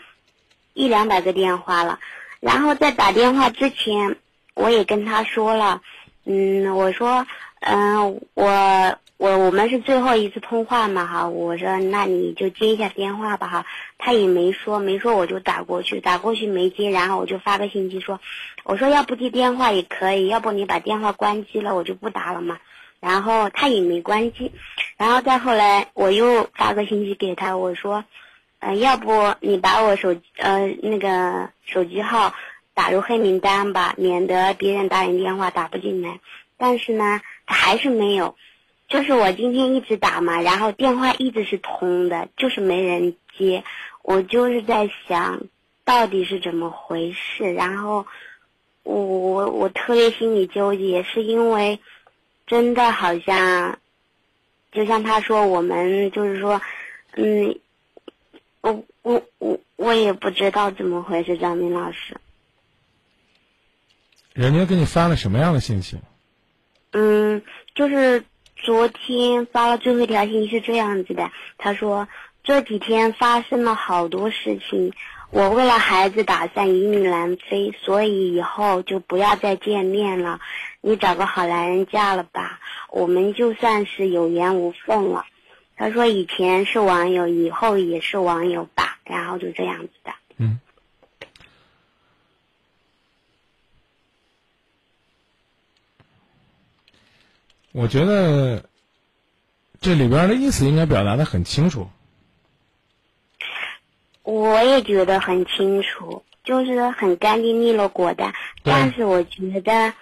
[0.75, 1.99] 一两百个电话了。
[2.41, 4.19] 然后在打电话之前，
[4.53, 5.81] 我也跟他说了，
[6.27, 7.27] 嗯，我说，
[7.61, 8.99] 嗯，我。
[9.19, 18.21] 我我们是最后一次通话嘛哈，我说那你就接一下电话吧哈，他也没说没说我就打过去，打过去没接，然后我就发个信息说，
[18.65, 22.59] 我说要不接电话也可以，要不你把电话关机了我就不打了嘛，
[23.01, 24.53] 然后他也没关机，
[24.99, 28.05] 然后再后来我又发个信息给他，我说，
[28.61, 32.35] 嗯要不你把我手机呃那个手机号
[32.75, 36.21] 打入黑名单吧，免得别人打你电话打不进来，
[36.59, 38.37] 但是呢他还是没有。
[38.89, 43.65] 就是我今天一直打嘛，然后电话一直是通的，就是没人接。
[44.03, 45.43] 我就是在想，
[45.85, 47.53] 到底是怎么回事？
[47.53, 48.07] 然后
[48.85, 51.81] 我我我特别心里纠结，是因为
[52.47, 53.81] 真的好像，
[54.71, 56.63] 就像他说，我们就是说，
[57.17, 57.59] 嗯，
[58.61, 62.17] 我我我我也不知道怎么回事，张明老师。
[64.33, 65.99] 人家给你发了什么样的信息？
[66.93, 67.43] 嗯，
[67.75, 68.25] 就是。
[68.57, 72.09] 昨天发了最后一条信息是这样子的，他说
[72.43, 74.93] 这几天发生了好多事情，
[75.31, 80.41] 我为了孩子打算移民南非，所以以后就不要再见面了。
[80.81, 85.27] 你找个好男人嫁了吧，我们就算是有缘无分了。
[85.77, 90.13] 他说以前是网友，以后也是网友吧，然后就这样子的。
[90.39, 90.59] 嗯。
[97.77, 98.71] 我觉得
[99.83, 101.91] 这里边的意思应该表达的很清楚。
[104.23, 108.33] 我也觉得很清楚，就是很干净利落果断。
[108.63, 109.93] 但是我觉得，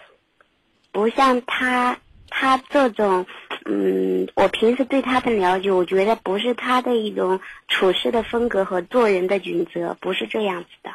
[0.92, 3.26] 不像他他这种，
[3.64, 10.92] 嗯，我平时对他的了解，我觉得不是他的一种处事的风格和做人的准则，不是这样子的。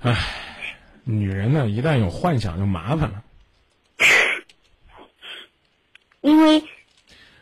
[0.00, 0.18] 唉
[1.04, 3.22] 女人呢，一旦有幻想就麻烦了。
[6.20, 6.62] 因为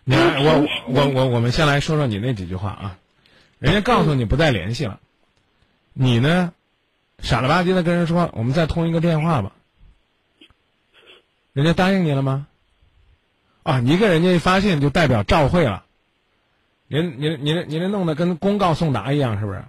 [0.04, 2.98] 你看，我我我我们先来说说你那几句话啊。
[3.58, 5.00] 人家告诉你不再联系了，
[5.92, 6.52] 你呢，
[7.18, 9.52] 傻了吧唧的跟人说我们再通一个电话吧。
[11.52, 12.46] 人家答应你了吗？
[13.64, 15.84] 啊，你给人家一发信就代表照会了，
[16.86, 19.64] 您您您您这弄得跟公告送达一样，是不是？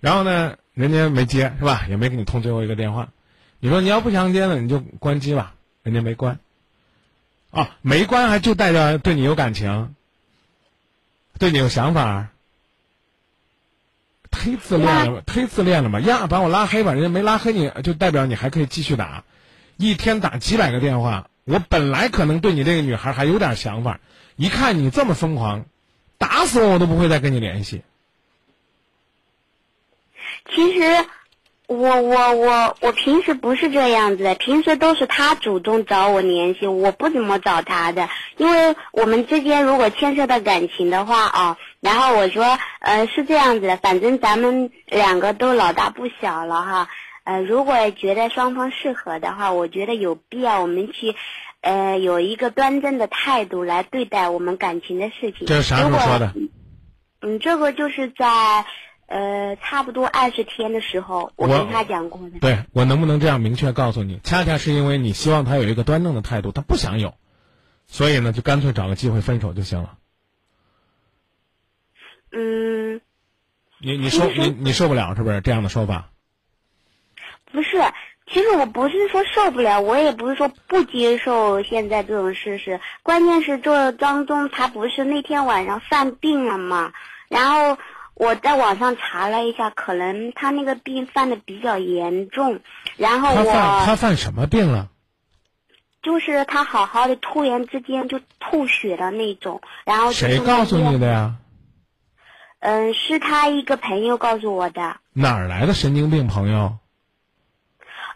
[0.00, 1.86] 然后呢，人家没接是吧？
[1.88, 3.08] 也没给你通最后一个电话。
[3.60, 5.54] 你说你要不想接呢，你就关机吧，
[5.84, 6.40] 人家没关。
[7.56, 9.94] 啊，没关还就代表对你有感情，
[11.38, 12.28] 对你有想法，
[14.30, 15.98] 忒自恋了，忒自恋了嘛？
[16.00, 19.24] 呀，把我拉黑吧，人家没拉黑你，就代表你还可以继续打，
[19.78, 21.30] 一天打几百个电话。
[21.44, 24.00] 我本来可能对你这个女孩还有点想法，
[24.36, 25.64] 一看你这么疯狂，
[26.18, 27.82] 打死我我都不会再跟你联系。
[30.54, 31.06] 其实，
[31.68, 46.88] 我我我我平时不是这样子的，平时都是他主动找我联系，我不怎么找他的，因为我们之间如果牵涉到感情的话啊，然后我说，呃，是这样子的，反正咱们两个都老大不小了哈，
[47.24, 51.16] 呃，如果觉得双方适合的话，我觉得有必要我们去，
[51.62, 55.48] 呃，有一个端正的态度来对待我们感情的事情。
[55.48, 56.32] 这是啥时候说的？
[57.22, 58.64] 嗯，这个就是在。
[59.06, 62.40] 呃，差不多二十天的时候，我跟他讲过的。
[62.40, 64.18] 对我能不能这样明确告诉你？
[64.24, 67.14] 恰恰是因为你希望他有一个端正的态度，他不想有，
[67.86, 69.96] 所以呢，就干脆找个机会分手就行了。
[72.32, 73.00] 嗯。
[73.78, 76.10] 你你受你你受不了是不是这样的说法？
[77.52, 77.78] 不是，
[78.26, 82.80] 其实我不是说受不了，我也不是说不接受现在这种事实。
[83.04, 86.92] 关键是这当中他不是那天晚上犯病了嘛，
[87.28, 87.78] 然后。
[88.16, 92.60] 我在网上查了一下，可能他那个病犯的比较严重，
[92.96, 94.88] 然后我他犯他犯什么病了？
[96.02, 101.34] 就是他好好的突然之间就吐血的那种，然后谁告诉你的呀？
[102.60, 104.96] 嗯，是他一个朋友告诉我的。
[105.12, 106.78] 哪儿来的神经病朋友？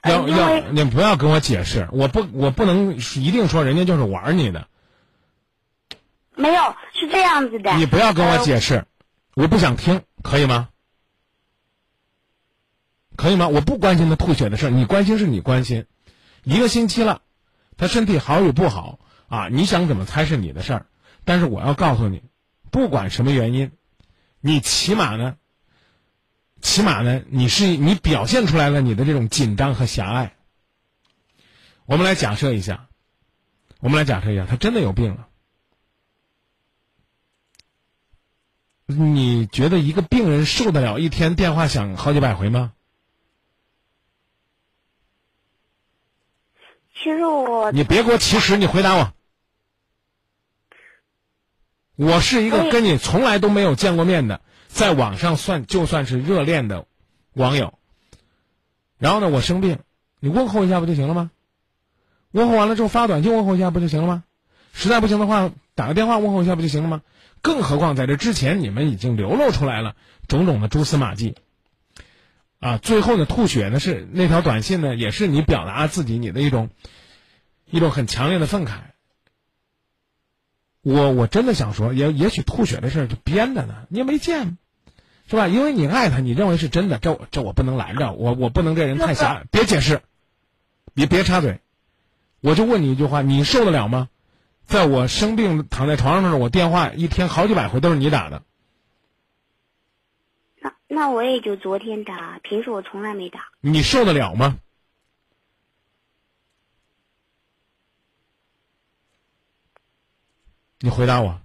[0.03, 4.67] 要要你不要跟我解释，我不我不能一定说人家就是玩你的。
[6.37, 7.75] 没有，是这样子的。
[7.75, 8.87] 你不要跟我解释。
[9.35, 10.71] 我不想听，可以吗？
[13.17, 13.49] 可以吗？
[13.49, 15.87] 我不关心他吐血的事儿你关心是你关心。
[16.43, 17.23] 一个星期了，
[17.77, 19.49] 他身体好与不好啊？
[19.49, 20.87] 你想怎么猜是你的事儿。
[21.25, 22.23] 但是我要告诉你，
[22.71, 23.73] 不管什么原因，
[24.41, 25.37] 你起码呢，
[26.63, 30.35] 起码呢，你是你表现出来了你的这种紧张和狭隘。
[31.85, 32.89] 我们来假设一下，
[33.81, 35.29] 我们来假设一下，他真的有病了。
[38.91, 42.73] 你觉得一个病人受得了一天电话响好几百回吗？
[46.95, 49.15] 其实我你别给我其实，你回答我。
[51.97, 56.87] 我是一个跟你从来都没有见过面的，在网上算就算是热恋的
[57.33, 57.79] 网友。
[58.99, 59.79] 然后呢，我生病，
[60.19, 61.31] 你问候一下不就行了吗？
[62.33, 64.25] 问候完了之后发短信问候一下不就行了吗？
[64.73, 67.03] 实在不行的话，打个电话问候一下不就行了吗？
[67.43, 69.97] 更何况在这之前，你们已经流露出来了
[70.29, 71.37] 种种的蛛丝马迹，
[72.59, 76.71] 啊，最后呢，吐血呢是那条短信呢，也是你表达自己你的一种
[77.71, 78.79] 一种很强烈的愤慨。
[80.83, 84.57] 我我真的想说，也也许吐血的事儿就编的呢，你也没见，
[85.29, 85.47] 是吧？
[85.47, 90.03] 因为你爱他，你认为是真的，这这我不能拦着，我我不能这人太狭，别解释，
[90.95, 91.61] 别别插嘴，
[92.41, 94.09] 我就问你一句话，你受得了吗？
[94.71, 98.45] 在我生病躺在床上的时候，我电话一天好几百回都是你打的。
[100.61, 103.49] 那那我也就昨天打，平时我从来没打。
[103.61, 104.61] 你受得了吗？
[110.79, 111.41] 你回答我。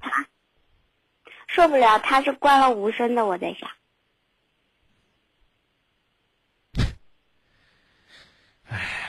[1.47, 3.67] 受不了，他是关了无声的，我在想。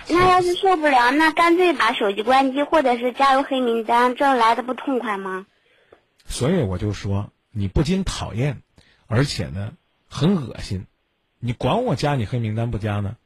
[0.08, 5.46] 那要是受不了，那干脆把手机关机，或者是加入黑名单，这来的不痛快吗？
[6.26, 8.62] 所以我就说，你不仅讨厌，
[9.06, 9.72] 而且呢，
[10.08, 10.86] 很恶心。
[11.38, 13.16] 你管我加你黑名单不加呢？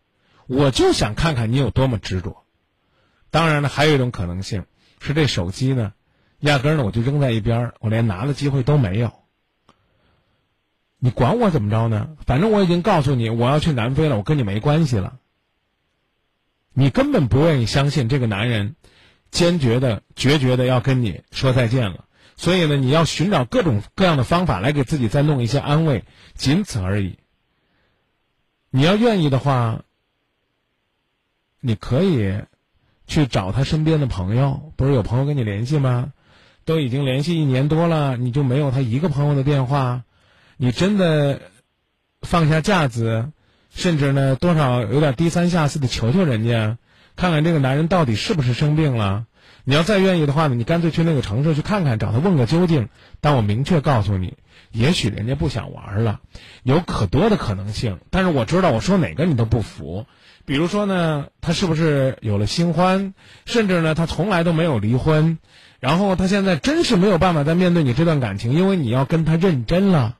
[0.46, 2.44] 我就想看看你有多么执着。
[3.30, 4.64] 当然了，还有一种可能性
[5.00, 5.92] 是这手机呢，
[6.40, 9.12] 压根儿呢我就扔在一边儿，我连拿的机会都没有。
[10.98, 12.16] 你管我怎么着呢？
[12.26, 15.19] 反正我已经告诉你，我要去南非了，我跟你没关系了。
[16.80, 18.74] 你根本不愿意相信这个男人
[19.30, 22.06] 坚决的、决绝的要跟你说再见了。
[22.38, 27.18] 所以呢，你要寻找各种各样的方法来给自己再弄一些安慰，仅此而已。
[28.70, 29.82] 你要愿意的话，
[31.60, 32.40] 你可以
[33.06, 36.14] 去找他身边的朋友，不是有朋友跟你联系吗？
[36.64, 40.04] 都已经联系一年多了，你就没有他一个朋友的电话？
[40.56, 41.42] 你真的
[42.22, 43.32] 放下架子，
[43.74, 46.76] 甚至呢，多少有点低三下四的求求人家，
[47.16, 49.26] 看看这个男人到底是不是生病了？
[49.64, 52.88] 你要再愿意的话呢，你干脆去那个城市去看看，找他问个究竟。
[53.20, 54.34] 但我明确告诉你，
[54.72, 56.20] 也许人家不想玩了，
[56.62, 57.98] 有可多的可能性。
[58.10, 60.06] 但是我知道，我说哪个你都不服。
[60.46, 63.14] 比如说呢，他是不是有了新欢？
[63.44, 65.38] 甚至呢，他从来都没有离婚。
[65.78, 70.16] 然后他现在真是没有办法再面对你这段感情，因为你要跟他认真了。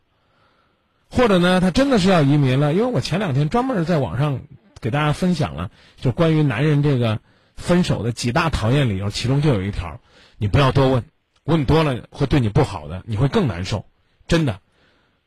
[1.11, 2.73] 或者呢，他真的是要移民了。
[2.73, 4.41] 因为我前两天专门在网上
[4.81, 7.21] 给大家分享了，就关于男人这个。
[7.57, 10.01] 分手的几大讨厌理由，其中就有一条，
[10.39, 11.05] 你不要多问，
[11.45, 13.85] 问多了会对你不好的，你会更难受，
[14.27, 14.61] 真的，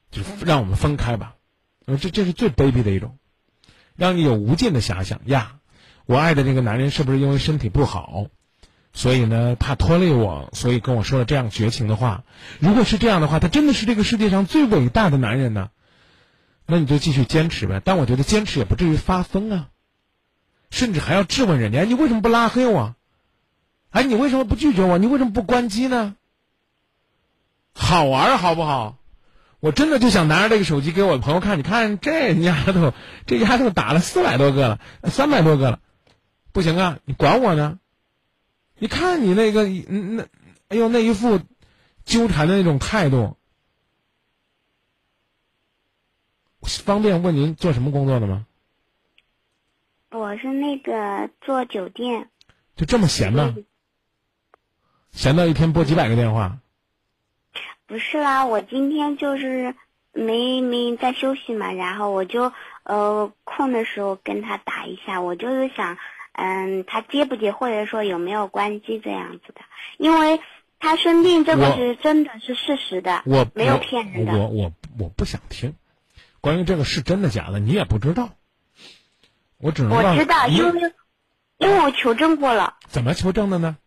[0.09, 1.35] 就让我们分开吧。
[1.85, 3.19] 这这是最卑鄙的一种，
[3.95, 5.59] 让你有无尽的遐想呀。
[6.07, 8.25] 我爱的这个男人是不是因为身体不好，
[8.93, 12.23] 所以呢怕拖累我，所以跟我说了这样绝情的话？
[12.59, 15.69] 如果是这样的话，他真的是这个世界上最伟大的男人呢？
[16.65, 17.81] 那你就继续坚持呗。
[17.83, 19.67] 但我觉得坚持也不至于发疯啊。
[20.69, 22.95] 甚至还要质问人家，你为什么不拉黑我？
[23.89, 24.97] 哎，你为什么不拒绝我？
[24.97, 26.15] 你为什么不关机呢？
[27.75, 28.97] 好玩好不好？
[29.59, 32.93] 我真的就想拿着这个手机给我的朋友看，你看这丫头，
[33.25, 35.79] 这丫头打了四百多个了，三百多个了，
[36.51, 36.97] 不行啊！
[37.05, 37.79] 你管我呢？
[38.77, 40.27] 你看你那个那，
[40.67, 41.39] 哎呦那一副
[42.03, 43.37] 纠缠的那种态度，
[46.61, 48.45] 方便问您做什么工作的吗？
[50.11, 52.29] 我是那个做酒店，
[52.75, 53.55] 就这么闲吗？
[55.11, 56.59] 闲到一天拨几百个电话？
[57.85, 59.75] 不是啦，我今天就是
[60.11, 62.51] 没没在休息嘛，然后我就
[62.83, 65.97] 呃空的时候跟他打一下，我就是想，
[66.33, 69.61] 嗯，他接不接，或者说有没有关机这样子的，
[69.97, 70.41] 因为
[70.79, 74.33] 他生病这个是真的是事实的，我没有骗人的。
[74.33, 75.75] 我我我不想听，
[76.41, 78.29] 关于这个是真的假的，你也不知道。
[79.59, 80.93] 我只能我知道，因为
[81.57, 82.75] 因为我求证过了。
[82.87, 83.77] 怎么求证的呢？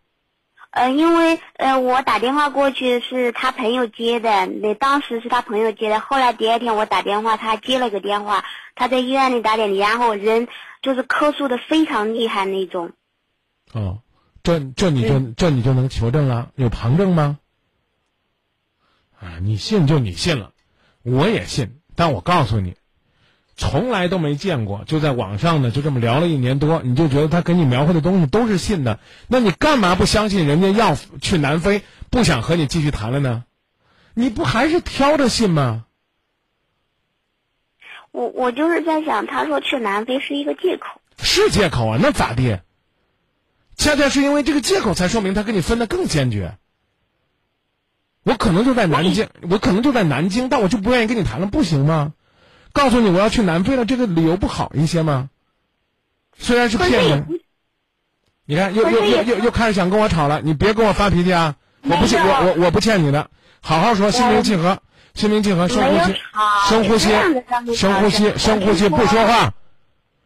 [0.71, 5.99] 呃，因为呃，我打电话过去是他朋友接的，那当时是他朋友接的。
[5.99, 8.43] 后来第二天我打电话，他接了个电话，
[8.75, 10.47] 他在医院里打点滴，然后人
[10.81, 12.91] 就是咳嗽的非常厉害那种。
[13.73, 13.99] 哦，
[14.43, 16.51] 这这你就这你就能求证了？
[16.55, 17.39] 有旁证吗？
[19.19, 20.51] 啊，你信就你信了，
[21.01, 22.75] 我也信，但我告诉你。
[23.59, 33.45] 从来都没见过，就在网上呢，就这么聊了一年多，你就觉得他给你描绘的东西都是信的，那你干嘛不相信人家要去南非，不想和你继续谈了呢？
[34.13, 35.86] 你不还是挑着信吗？
[38.17, 42.59] 我我就是在想，他说去南非是一个借口，是借口啊，那咋地？
[43.75, 46.57] 恰恰是因为这个借口，才说明他跟你分的更坚决。
[48.23, 52.13] 我可能就在南京，我可能就在南京，但我就不愿意跟你谈了，不行吗？
[52.73, 55.29] 告诉你我要去南非了，这个理由不好一些吗？
[56.39, 57.39] 虽然是骗人，
[58.45, 61.55] 你看又又又又又开始想跟我吵了，你别跟我发脾气啊！
[61.83, 63.29] 我不欠我我我不欠你的，
[63.61, 64.81] 好好说，心平气和，
[65.17, 66.13] 心平气和，深呼吸，
[66.69, 69.53] 深呼吸，深呼吸，深呼吸，不说话，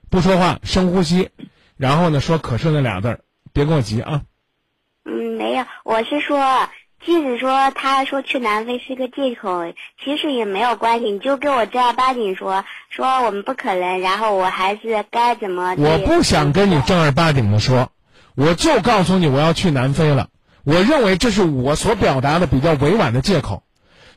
[0.10, 1.30] 不说话，深呼吸，
[1.78, 3.20] 然后呢说可是那俩字儿，
[3.54, 4.22] 别跟我急啊。
[5.06, 6.70] 嗯，没有，我是说。
[7.04, 9.74] 即使说他说去南非是个借口，
[10.06, 11.10] 其实也没有关系。
[11.10, 15.74] 你就跟我正儿八经说，说我们不可能，然后我还是该怎么？
[15.80, 17.90] 我不想跟你正儿八经的说，
[18.36, 20.28] 我就告诉你我要去南非了。
[20.64, 23.64] 我认为这是我所表达的比较委婉的借口，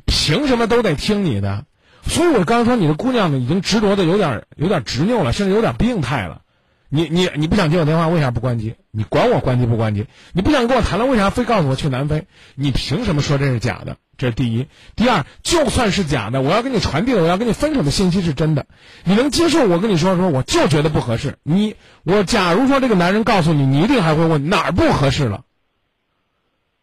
[0.04, 1.64] 凭什么都得听你的？
[2.06, 6.42] 所以我刚说你的姑娘呢，已经执着的有点有点执拗了，甚至有点病态了。
[6.90, 8.74] 你你你不想接我电话，为啥不关机？
[8.92, 10.06] 你管我关机不关机？
[10.32, 12.26] 你不想跟我谈了，为啥非告诉我去南非？
[12.54, 13.96] 你凭什么说这是假的？
[14.16, 14.68] 这是第一。
[14.94, 18.66] 第二，就算是假的，我要跟你传递的，我要跟你分手的信息是真的，
[19.02, 19.66] 你能接受？
[19.66, 21.38] 我跟你说说，我就觉得不合适。
[21.42, 21.74] 你
[22.04, 25.44] 我假如说这个男人告诉你，你一定还会问哪儿不合适了。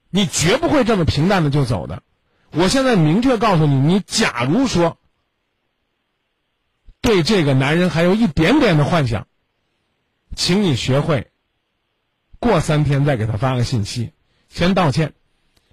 [0.10, 2.02] 你绝不会这么平淡的就走的。
[2.52, 4.98] 我现在明确告诉你，你假如说
[7.02, 9.28] 对这个男人还有一点点的幻想。
[10.34, 11.30] 请你学会，
[12.40, 14.14] 过三天再给他发个信息，
[14.48, 15.12] 先道歉，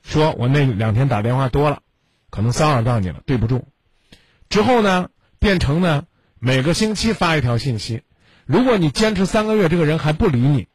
[0.02, 1.82] 说我那两天打电话多了，
[2.28, 3.68] 可能骚扰到你了，对不住。
[4.48, 6.06] 之后呢，变成呢
[6.40, 8.02] 每个星期发一条信息，
[8.46, 10.66] 如果你坚持三个月，这个人还不理你，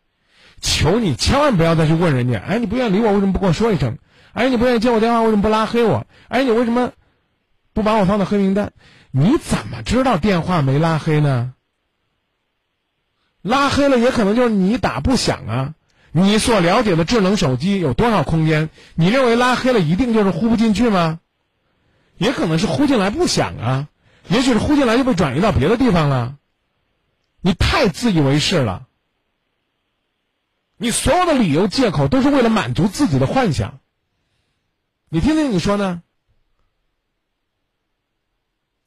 [0.61, 3.97] 求你千万不要再去问人家，哎，你不愿意理我，为什么不跟我说一声？
[4.33, 6.05] 哎，你不愿意接我电话，为什么不拉黑我？
[6.27, 6.91] 哎，你为什么
[7.71, 8.73] 不把我放到黑名单？
[9.11, 11.53] 你怎么知道电话没拉黑呢？
[13.41, 15.75] 拉黑了也可能就是你打不响啊。
[16.11, 18.69] 你所了解的智能手机有多少空间？
[18.95, 21.19] 你认为拉黑了一定就是呼不进去吗？
[22.17, 23.87] 也可能是呼进来不响啊，
[24.27, 26.35] 也许是呼进来就被转移到别的地方了。
[27.41, 28.87] 你太自以为是了，
[30.77, 33.79] 你所有的理由借口都是为了满足自己的幻想。
[35.13, 36.01] 你听听你说呢？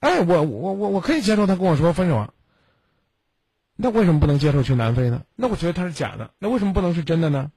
[0.00, 2.32] 哎，我我我我可以接受他跟我说分手啊。
[3.76, 5.22] 那为什么不能接受去南非呢？
[5.36, 7.52] 那我觉得他是假的，那为什么不能是真的呢？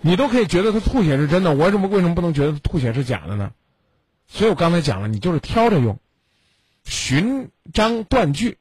[0.00, 3.52] 你都可以觉得他吐血是真的，我怎么为什么不能觉得他吐血是假的呢？
[4.26, 6.00] 所以我刚才讲了，你就是挑着用，
[6.82, 8.58] 寻章断句，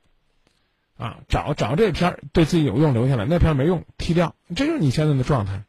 [0.95, 5.63] 啊，找找这篇对自己有用留下来，那篇没用踢掉，这就是你现在的状态。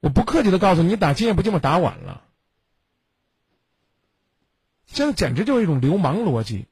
[0.00, 2.22] 我不客气的告诉你，打今夜不寂寞打晚了，
[4.86, 6.66] 现在简直就是一种流氓逻辑，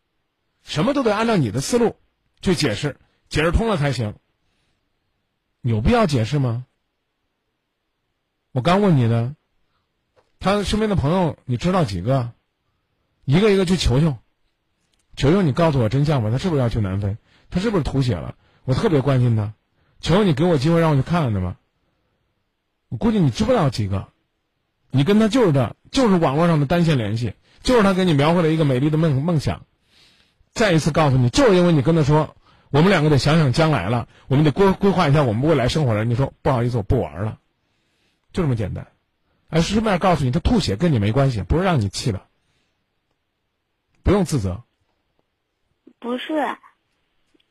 [0.62, 1.96] 什么都得按照你的思路
[2.40, 2.96] 去解释，
[3.28, 4.14] 解释通了才行。
[5.60, 6.66] 有必要解释吗？
[8.52, 9.34] 我刚问你的，
[10.38, 12.32] 他身边的朋友你知道几个？
[13.24, 14.16] 一个一个去求求，
[15.16, 17.16] 求求你告诉我真相吧，他是不是要去南非？
[17.50, 18.36] 他是不是吐血了？
[18.64, 19.52] 我特别关心他，
[20.00, 21.58] 求求你给我机会让我去看看他吧。
[22.96, 24.08] 我估计你知不了几个，
[24.90, 29.66] 你跟他就是这，就是网络上的单线联系，就是他给你描绘了一个美丽的梦梦想。
[30.54, 32.34] 再一次告诉你，就是因为你跟他说，
[32.70, 36.04] 我们两个得想想将来了，我们得规规划一下我们未来生活了。
[36.04, 37.38] 你说不好意思，我不玩了，
[38.32, 38.86] 就这么简单。
[39.50, 42.22] 哎，顺便告诉你，他吐血跟你没关系，不是让你气的，
[44.02, 44.62] 不用自责。
[45.98, 46.56] 不是，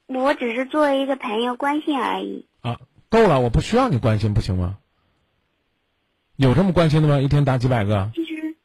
[0.08, 2.48] 我只是作为一个朋友关心而已。
[2.62, 2.80] 啊，
[3.10, 4.80] 够了，我不需要你关心，不行吗？
[6.38, 7.20] 有这么关心的吗？
[7.20, 8.10] 一天打几百个？
[8.14, 8.56] 其实，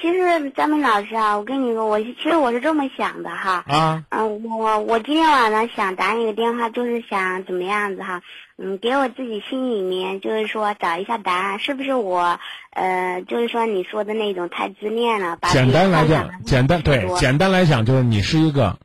[0.00, 3.64] 其实张明老师啊，我跟你说，我其实我是这么想的哈。
[3.68, 8.22] 啊，嗯，我我今天晚上想打你个电话，就是想怎么样子哈，
[8.58, 12.40] 嗯，给我自己心里面就是说找一下答案，是不是我
[12.70, 18.76] 呃，就是说你说的那种太自恋了，把简单来讲，简单对简单来讲就是你是一个，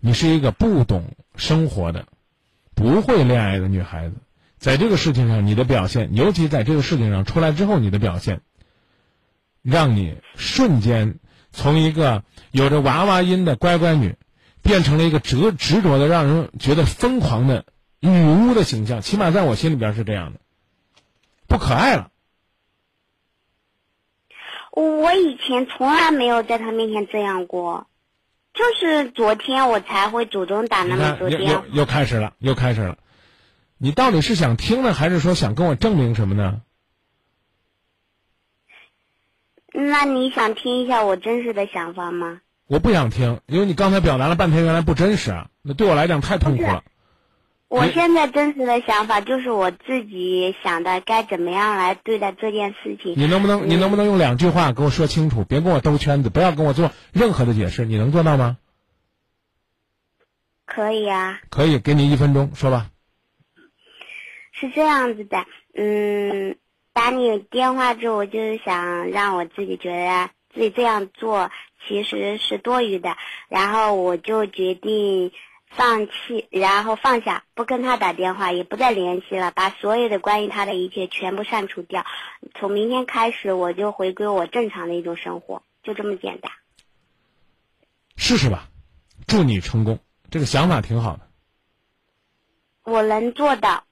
[0.00, 1.04] 你是一个不懂
[1.36, 2.04] 生活的，
[2.74, 4.16] 不会恋爱的女孩子，
[4.62, 8.42] 在这个事情上你的表现，尤其在这个事情上出来之后你的表现，
[9.60, 11.18] 让你瞬间
[11.50, 14.14] 从一个有着娃娃音的乖乖女，
[14.62, 17.64] 变成了一个执执着的让人觉得疯狂的
[17.98, 20.38] 女巫的形象，起码在我心里边是这样的，
[21.48, 22.10] 不可爱了。
[24.70, 27.88] 我以前从来没有在他面前这样过，
[28.54, 31.78] 就是昨天我才会主动打那么多电话又。
[31.80, 32.96] 又开始了，又开始了。
[33.84, 36.62] 你到底是想听呢，还是说想跟我证明什么呢？
[39.72, 42.42] 那你想听一下我真实的想法吗？
[42.68, 46.84] 我不想听，因为你刚才表达了半天，原来不真实啊，那对我来讲太痛苦了。
[47.66, 53.14] 我现在真实的想法就是我自己想的，该怎么样来对待这件事情。
[53.16, 55.42] 你能不能，你能不能用两句话给我说清楚？
[55.42, 57.84] 别跟我兜圈子，不要跟我做任何的解释。
[57.84, 58.58] 你能做到吗？
[60.66, 62.90] 可以啊，可以，给你一分钟，说吧。
[64.62, 65.44] 是这样子的，
[65.74, 66.56] 嗯，
[66.92, 71.50] 打你电话之后，我就是想让我自己觉得自己这样做
[71.84, 73.16] 其实是多余的，
[73.48, 75.32] 然后我就决定
[75.66, 82.06] 放弃，然后放下，不跟他打电话，也不再联系了，把所有的关于他的一切全部删除掉。
[82.54, 86.52] 从明天开始，我就回归我正常的一种生活，就这么简单。
[88.14, 88.68] 试试吧，
[89.26, 89.98] 祝你成功。
[90.30, 91.28] 这个想法挺好的，
[92.84, 93.82] 我能做到。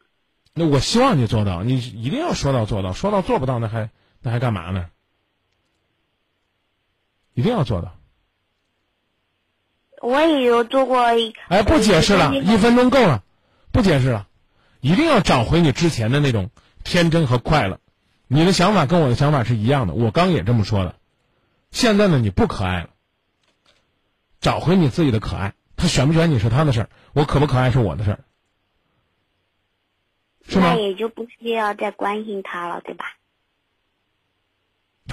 [0.60, 3.88] 那我希望你做到，你一定要说到做到，说到做不到，那还
[4.20, 4.90] 那还干嘛呢？
[7.32, 7.96] 一定要做到。
[10.02, 11.34] 我也有做过一。
[11.48, 13.22] 哎，不解释了，呃一分钟够了，
[13.72, 14.28] 不解释了，
[14.82, 16.50] 一定要找回你之前的那种
[16.84, 17.80] 天真和快乐。
[18.26, 20.96] 你的想法跟我的想法是一样的，我刚也这么说的。
[21.70, 22.90] 现在呢，你不可爱了，
[24.42, 25.54] 找回你自己的可爱。
[25.76, 28.20] 他选不选你是他的事儿，我可不可爱是我的事儿，
[30.46, 30.80] 是吗那？
[30.80, 33.16] 也就不需要再关心他了，对吧？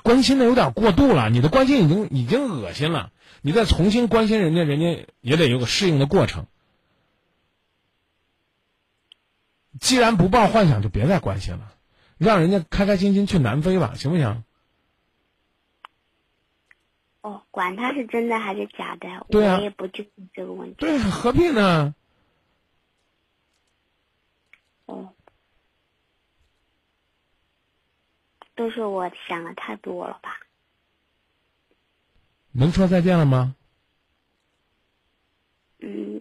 [0.04, 3.12] 关心的有点过度了，你的关心已经已经恶心了，
[3.42, 6.46] 你再重新关心人家，人家也得有个适应的过程。
[9.80, 11.74] 既然不抱幻想，就别再关心了，
[12.18, 14.44] 让人家开开心心去南非吧，行不行？
[17.22, 20.76] 哦，管他是真的还是假的，对啊我也不纠结这个问题。
[20.78, 21.94] 对，何必呢？
[24.86, 25.14] 哦，
[28.58, 30.38] 都是我想的太多了吧？
[32.52, 33.56] 能说再见了吗？
[35.80, 36.20] 嗯，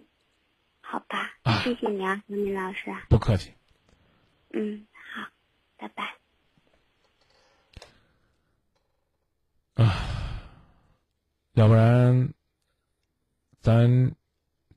[0.81, 2.95] 好吧啊，谢谢你啊，何明老师。
[3.09, 3.51] 不客气。
[4.51, 5.27] 嗯，好，
[5.77, 6.13] 拜拜。
[9.83, 9.93] 啊
[11.53, 12.33] 要不然，
[13.59, 14.15] 咱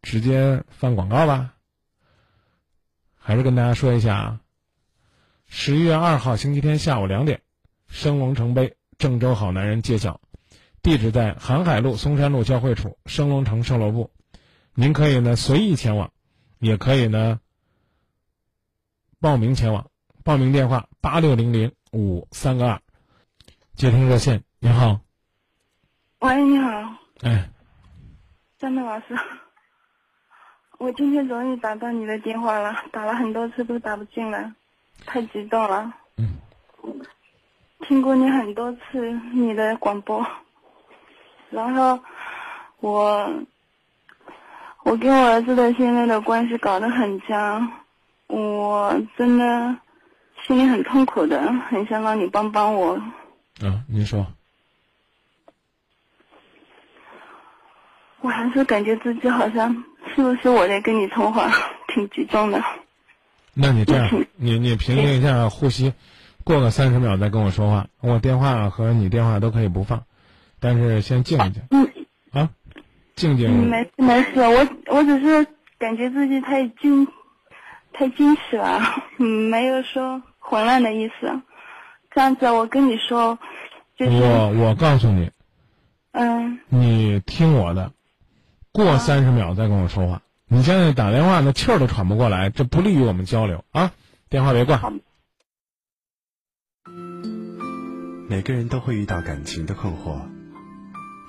[0.00, 1.54] 直接放广告吧。
[3.18, 4.40] 还是跟大家说一下啊，
[5.46, 7.42] 十一月二号星期天下午两点，
[7.90, 10.20] 升龙城杯郑州好男人揭晓，
[10.80, 14.10] 地址在航海路松山路交汇处升龙城售楼部，
[14.74, 16.12] 您可以呢随意前往，
[16.60, 17.40] 也可以呢
[19.20, 19.90] 报名前往。
[20.22, 22.80] 报名电话八六零零五三个二，
[23.74, 24.44] 接听热线。
[24.60, 25.00] 你好，
[26.20, 26.70] 喂，你好，
[27.22, 27.50] 哎，
[28.58, 29.18] 张明老师，
[30.78, 34.52] 我今天终于打到你的电话了，打了很多次都打不进来，
[35.06, 35.92] 太激动了。
[36.16, 36.36] 嗯。
[37.86, 40.26] 听过你很多次你的广播，
[41.50, 41.98] 然后
[42.80, 43.32] 我
[44.84, 47.70] 我跟我儿子的现在的关系搞得很僵，
[48.26, 49.76] 我真的
[50.46, 52.94] 心里很痛苦的，很想让你帮帮我。
[52.94, 54.26] 啊，您说。
[58.20, 61.50] 我还是感觉自己好像是不是我在跟你通话，
[61.88, 62.62] 挺激动的。
[63.54, 65.94] 那你这样，你你平静一下呼吸，
[66.50, 67.86] 过个三十秒再跟我说话。
[68.00, 70.02] 我电话和你电话都可以不放，
[70.58, 71.88] 但是先静一静嗯
[72.32, 72.50] 啊，
[73.14, 73.70] 静嗯，静。
[73.70, 75.46] 没事没事，我我只是
[75.78, 77.06] 感觉自己太惊，
[77.92, 78.80] 太惊喜了，
[79.18, 81.40] 嗯，没有说混乱的意思。
[82.12, 83.38] 这样子，我跟你说，
[83.96, 85.30] 就是我我告诉你，
[86.10, 87.92] 嗯，你听我的，
[88.72, 90.20] 过三十秒再跟我说话。
[90.48, 93.92] 你现在打电话那气儿都喘不过来，这不利于我们交流啊！
[94.28, 94.92] 电话别挂。
[98.30, 100.20] 每个人都会遇到感情的困惑，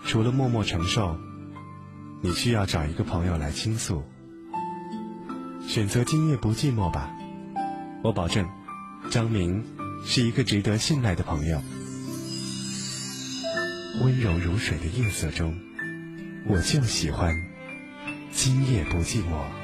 [0.06, 1.18] 除了默默承受，
[2.22, 4.04] 你需要找一个朋友来倾诉。
[5.68, 7.10] 选择今夜不寂寞吧，
[8.04, 8.48] 我保证，
[9.10, 9.66] 张明
[10.06, 11.60] 是一个值得信赖的朋友。
[14.04, 15.58] 温柔如水的夜色中，
[16.46, 17.36] 我就喜欢
[18.32, 19.61] 今夜不寂寞。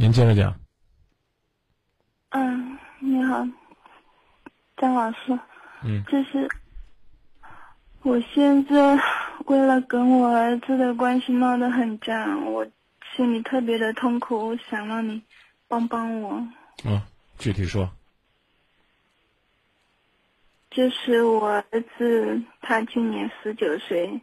[0.00, 0.58] 您接着讲。
[2.30, 3.46] 嗯，你好，
[4.78, 5.38] 张老师，
[5.84, 6.48] 嗯就是
[8.00, 8.98] 我现在
[9.44, 12.66] 为了跟我儿子的关系闹得很僵，我
[13.14, 15.22] 心里特别的痛苦，我想让你
[15.68, 16.48] 帮帮我。
[16.86, 17.02] 嗯，
[17.38, 17.90] 具体说。
[20.70, 24.18] 就是我儿子，他今年十九岁，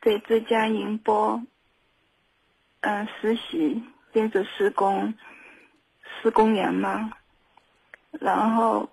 [0.00, 1.42] 在浙江宁波，
[2.80, 5.14] 嗯、实习，接着施工，
[6.22, 7.12] 施工员嘛。
[8.18, 8.90] 然后，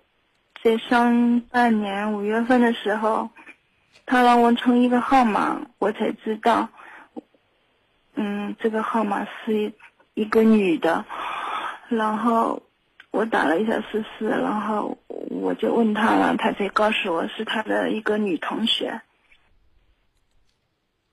[0.62, 3.30] 在上半年五月份的时候，
[4.06, 6.68] 他让我充一个号码，我才知道，
[8.14, 9.72] 嗯，这个号码是
[10.14, 11.04] 一个女的，
[11.88, 12.62] 然后
[13.10, 19.00] 我打了一下试试，然后我就问他了，他才告诉我是他的一个女同学。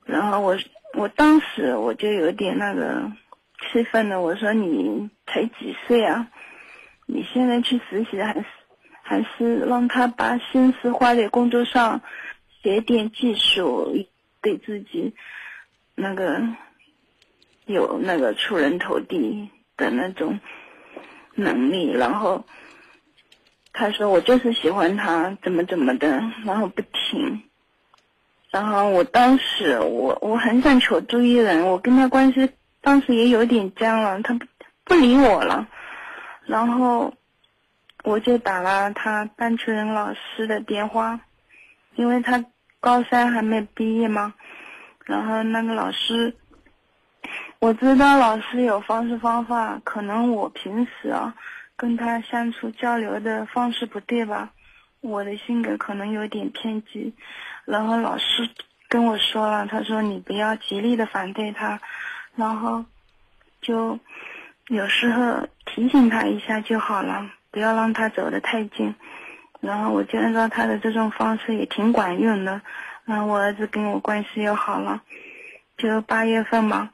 [0.05, 0.55] 然后我
[0.93, 3.11] 我当时我就有点那个
[3.59, 6.27] 气愤的，我说你才几岁啊？
[7.07, 8.45] 你现在去实习还是
[9.03, 12.01] 还是让他把心思花在工作上，
[12.63, 14.07] 学点技术，
[14.41, 15.13] 给自己
[15.93, 16.41] 那个
[17.65, 20.39] 有那个出人头地的那种
[21.35, 21.91] 能力。
[21.91, 22.45] 然后
[23.71, 26.07] 他说我就是喜欢他，怎么怎么的，
[26.43, 27.43] 然后不听。
[28.49, 32.49] 然后我当时我我很想求助于人，我跟他关系
[32.85, 34.45] 当时也有点僵了，他不
[34.83, 35.67] 不理我了。
[36.45, 37.11] 然后
[38.03, 41.19] 我就打了他班主任老师的电话，
[41.95, 42.45] 因为他
[42.79, 44.35] 高三还没毕业嘛。
[45.05, 46.35] 然后那个老师，
[47.57, 51.33] 我知道老师有方式方法，可能我平时啊
[51.75, 54.51] 跟他相处交流的方式不对吧，
[55.01, 57.15] 我的性格可能有点偏激。
[57.65, 58.47] 然后老师
[58.87, 61.81] 跟我说了，他说你不要极力的反对他，
[62.35, 62.85] 然后
[63.61, 63.99] 就
[64.67, 68.95] 有时候提醒他一下就好了，不要让他走得太近。
[69.61, 72.61] 然后我就按照他的这种方式也挺管用的，
[73.05, 75.01] 然后我儿子跟我关系又好了，
[75.77, 76.91] 就八月份嘛。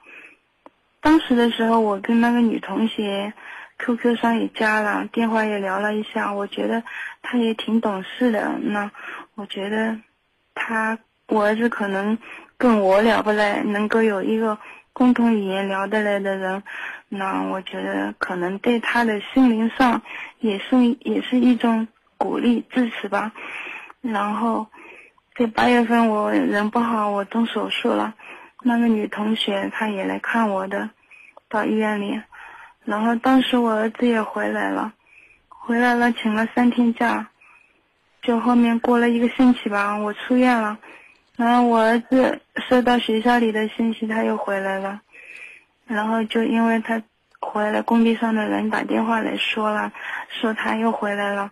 [1.01, 3.33] 当时的时候，我跟那个女同学
[3.79, 6.83] QQ 上也加了，电话也聊了一下，我觉得
[7.21, 8.57] 他也挺懂事的。
[8.59, 8.91] 那
[9.35, 9.97] 我觉得
[10.53, 12.17] 他我儿子可能
[12.57, 14.57] 跟我聊不来，能够有一个
[14.93, 16.63] 共同语言聊得来的人，
[17.09, 20.01] 那我觉得可能对他的心灵上
[20.39, 21.87] 也是也是一种
[22.17, 23.31] 鼓励支持吧。
[24.01, 24.67] 然后
[25.35, 28.15] 在八月份我人不好，我动手术了，
[28.63, 30.89] 那个女同学她也来看我的，
[31.47, 32.21] 到医院里。
[32.83, 34.93] 然后当时我儿子也回来了，
[35.47, 37.29] 回来了请了三天假，
[38.21, 40.79] 就后面过了一个星期吧，我出院了，
[41.41, 42.39] 然后我儿子
[42.69, 45.01] 收到学校里的信息，他又回来了，
[45.87, 47.01] 然后就因为他
[47.39, 49.91] 回来，工地上的人打电话来说了，
[50.29, 51.49] 说他又回来了，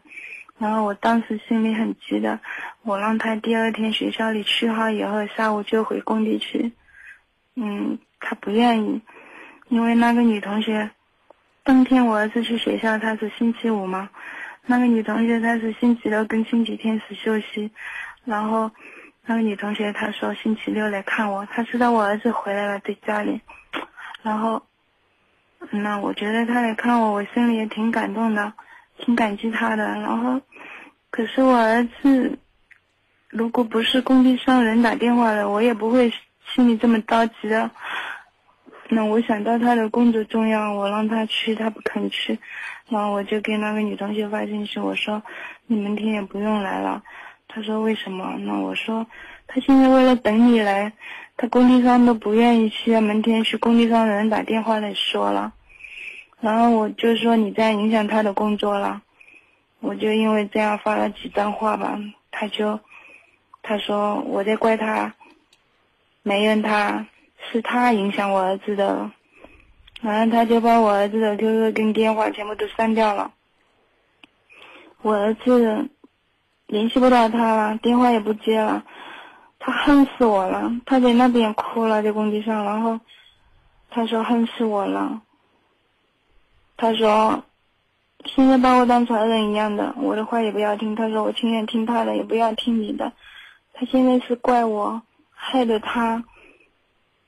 [0.59, 2.39] 然后我当时心里很急的，
[2.83, 6.71] 我让他第二天学校里去好以后，下午就回工地去，
[7.55, 9.01] 嗯，他不愿意，
[9.69, 10.91] 因为那个女同学。
[11.63, 14.11] 当天我儿子去学校，他是星期五嘛，
[14.67, 17.71] 那个女同学她是星期六跟星期天是休息，
[18.23, 18.69] 然后
[19.29, 23.39] 那个女同学她说星期六来看我，她知道我儿子回来了在家里，
[24.23, 24.63] 然后，
[25.69, 28.51] 那我觉得她来看我，我心里也挺感动的，
[28.97, 29.85] 挺感激她的。
[29.85, 30.41] 然后，
[31.11, 32.39] 可是我儿子，
[33.29, 36.11] 如果不是工地上人打电话了，我也不会
[36.47, 37.69] 心里这么着急的。
[38.87, 42.39] 那我想到他的工作重要，我让他去，他不肯去，
[42.87, 45.21] 然后我就给那个女同学发信息，我说
[45.67, 47.03] 你明天也不用来了。
[47.49, 48.37] 他说为什么？
[48.39, 49.05] 那我说
[49.47, 50.93] 他现在为了等你来，
[51.35, 55.51] 他工地上都不愿意去，明天去工地上的人打电话来说了，
[56.39, 59.01] 然后我就说你在影响他的工作了，
[59.81, 61.99] 我就因为这样发了几段话吧，
[62.31, 62.79] 他就
[63.61, 65.15] 他说我在怪他，
[66.23, 67.07] 埋怨他。
[67.51, 69.11] 是他影响我儿子的，
[70.01, 73.31] 然后他就把我儿子的 QQ 跟电话全部都删掉了。
[75.01, 75.89] 我儿子
[76.69, 78.83] 联系不到他了，电话也不接了，
[79.59, 80.71] 他恨死我了。
[80.85, 82.99] 他在那边哭了，在工地上，然后
[83.89, 85.21] 他说恨死我了。
[86.77, 87.43] 他说
[88.23, 90.95] 现在把我当仇人一样的，我的话也不要听。
[90.95, 93.11] 他说我情愿听他的，也不要听你的。
[93.73, 95.01] 他现在是怪我
[95.31, 96.23] 害得他。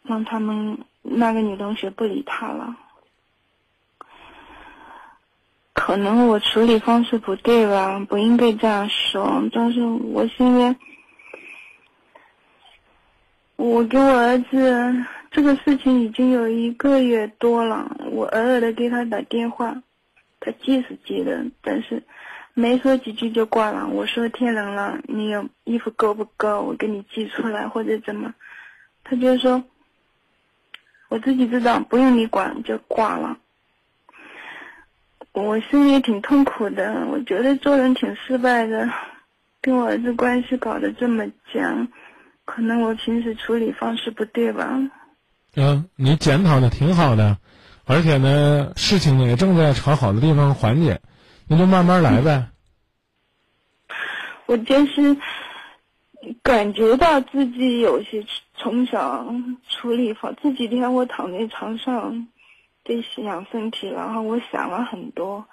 [0.04, 2.76] 让他们那个女同学不理他了，
[5.74, 9.44] 可能我处理方式不对吧，不应该这样说。
[9.52, 10.76] 但是我现在，
[13.56, 19.82] 我给我儿子这个事情已经有一个月多了，我偶尔的给他打电话，
[20.40, 22.04] 他接是接的，但是
[22.54, 23.88] 没说几句就挂了。
[23.88, 26.62] 我说天冷了，你有衣服够不够？
[26.62, 28.34] 我给你寄出来或者怎么？
[29.04, 29.64] 他就说。
[31.10, 33.38] 我自己知道，不用你管就挂了。
[35.34, 38.90] 我心里挺痛苦的，我觉得做人挺失败的，
[39.62, 41.88] 跟我儿子关系搞得这么僵，
[42.46, 44.68] 可能我平时处理方式不对吧。
[45.56, 47.38] 嗯，你检讨的挺好的，
[47.86, 51.02] 而且呢，事情呢也正在朝好的地方缓解，
[51.48, 52.48] 那就慢慢来呗。
[54.48, 55.18] 我就是。
[56.44, 58.24] 感觉到自己有些
[58.54, 59.26] 从小
[59.68, 60.32] 处理好。
[60.34, 62.28] 这几天我躺在床上
[62.84, 65.46] 在养身体，然后我想了很多。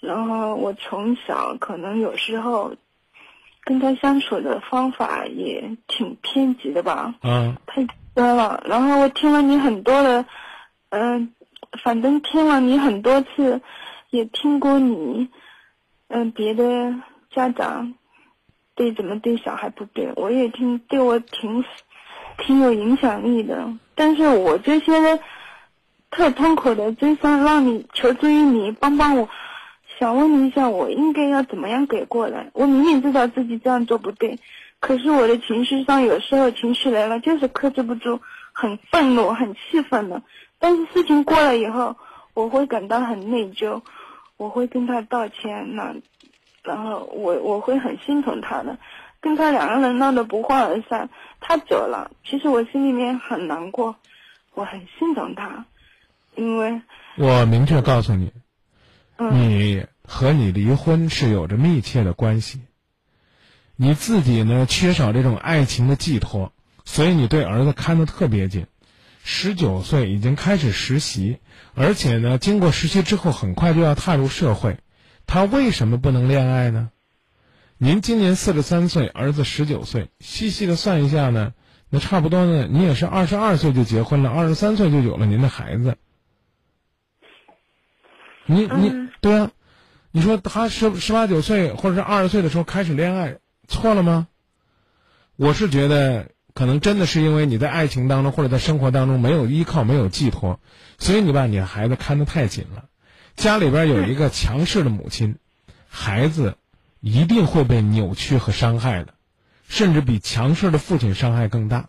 [0.00, 2.74] 然后我从小可能有时候
[3.64, 7.14] 跟他相处的方法也挺偏激的吧。
[7.22, 7.56] 嗯。
[7.66, 8.62] 太多了。
[8.66, 10.26] 然后我听了你很多的，
[10.90, 11.32] 嗯，
[11.82, 13.60] 反正听了你很多次，
[14.10, 15.28] 也听过你，
[16.08, 16.94] 嗯，别的
[17.30, 17.94] 家长。
[18.74, 21.62] 对怎么对小孩不对，我也听对我挺
[22.38, 23.70] 挺有影响力的。
[23.94, 25.20] 但是我就现在
[26.12, 29.28] 特痛苦的，真想让你求助于你帮帮我。
[29.98, 32.50] 想问你一下，我应该要怎么样给过来？
[32.52, 34.38] 我明明知道自己这样做不对，
[34.78, 38.20] 可是我的情绪上有时候情绪来了就是克制不住，
[38.52, 40.22] 很愤怒、很气愤的。
[40.60, 41.96] 但是事情过了以后，
[42.34, 43.80] 我会感到很内疚，
[44.36, 45.74] 我会跟他道歉。
[45.74, 45.96] 那。
[46.64, 48.78] 然后我我会很心疼他的，
[49.20, 51.10] 跟他两个人闹得不欢而散，
[51.40, 53.96] 他走了，其实我心里面很难过，
[54.54, 55.64] 我很心疼他，
[56.36, 56.82] 因为
[57.16, 58.32] 我明确告诉你，
[59.16, 62.60] 嗯，你和你离婚是有着密切的关系，
[63.76, 66.52] 你自己呢缺少这种爱情的寄托，
[66.84, 68.66] 所以你对儿子看得特别紧，
[69.22, 71.38] 十九岁已经开始实习，
[71.74, 74.78] 而且呢经过实习之后很快就要踏入社会。
[75.26, 76.90] 他为什么不能恋爱呢？
[77.78, 81.52] 您今年四十三岁，儿子十九岁，细细的算一下呢，
[81.90, 82.66] 那差不多呢。
[82.70, 85.96] 你也是二十二岁就结婚了，二十三岁就有了您的孩子。
[88.46, 89.50] 你你嗯对啊，
[90.10, 93.38] 你说他十十八九岁或者是二十岁的时候开始恋爱，
[93.68, 94.28] 错了吗？
[95.36, 100.60] 我是觉得可能真的是因为你在爱情当中或者在生活当中没有依靠、没有寄托，
[100.98, 102.84] 所以你把你的孩子看得太紧了。
[103.36, 105.36] 家里边有一个强势的母亲，
[105.88, 106.58] 孩子
[107.00, 109.14] 一定会被扭曲和伤害的，
[109.68, 111.88] 甚至比强势的父亲伤害更大。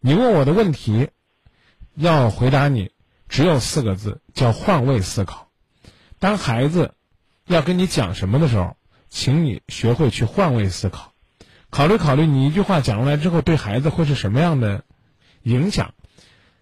[0.00, 1.08] 你问我的问题，
[1.94, 2.90] 要回答你
[3.28, 5.48] 只有四个字，叫换位思考。
[6.22, 6.94] 当孩子
[7.48, 8.76] 要跟你讲什么的时候，
[9.08, 11.12] 请你学会去换位思考，
[11.68, 14.84] 考虑考虑你一句话讲出来之后对孩子会是什么样的
[15.42, 15.94] 影响，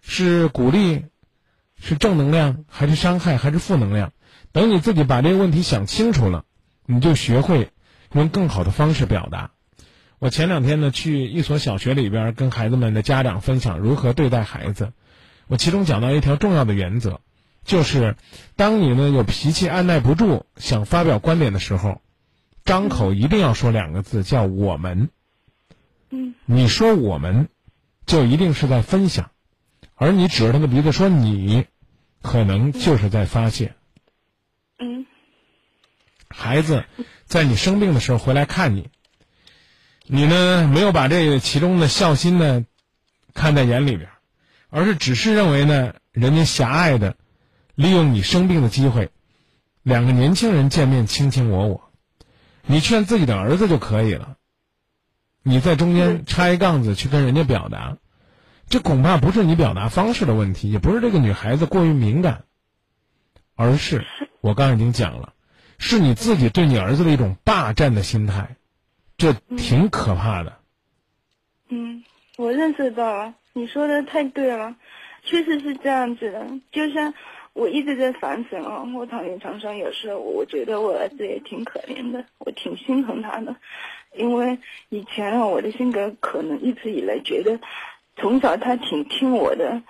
[0.01, 1.05] 是鼓励，
[1.79, 4.13] 是正能量，还是伤害，还是负能量？
[4.51, 6.43] 等你自己把这个问题想清楚了，
[6.87, 7.69] 你就学会
[8.13, 9.51] 用更好的方式表达。
[10.17, 14.91] 我前两天呢去一所小学里边跟孩子们的家长分享如何对待孩子，
[15.45, 17.21] 我其中讲到一条重要的原则，
[17.63, 18.15] 就是
[18.55, 22.01] 当你呢有脾气按耐不住，想发表观点的时候，
[22.65, 25.09] 张口一定要说两个字，叫我们。
[26.09, 27.47] 嗯你说我们，
[28.05, 29.31] 就一定是在分享，
[29.95, 31.65] 而你指着他的鼻子说你，
[32.21, 33.75] 可能就是在发泄。
[34.77, 35.05] 嗯
[36.27, 36.83] 孩子
[37.25, 38.89] 在你生病的时候回来看你，
[40.05, 42.65] 你呢没有把这个其中的孝心呢
[43.33, 44.09] 看在眼里边，
[44.69, 47.15] 而是只是认为呢人家狭隘的
[47.75, 49.11] 利用你生病的机会，
[49.83, 51.91] 两个年轻人见面卿卿我我，
[52.65, 54.37] 你劝自己的儿子就可以了，
[55.43, 57.97] 你在中间插一杠子去跟人家表达，
[58.69, 62.43] 这恐怕不是你表达方式的问题，也不是这个女孩子过于敏感，
[63.55, 64.05] 而是
[64.41, 65.33] 我刚才已经讲了。
[65.83, 68.55] 是你自己对你儿子的一种霸占的心态，
[69.17, 70.59] 这挺可怕的。
[71.69, 72.03] 嗯，
[72.37, 74.75] 我认识到了，你说的太对了，
[75.23, 76.45] 确实是这样子的。
[76.71, 77.15] 就像
[77.53, 83.55] 我一直在反省啊，我躺在床上，有时候我觉得我儿子也挺可怜的，我挺心疼他的，
[84.15, 84.57] 因为
[84.89, 87.59] 以前啊，我的性格可能一直以来觉得，
[88.15, 89.81] 从小他挺听我的，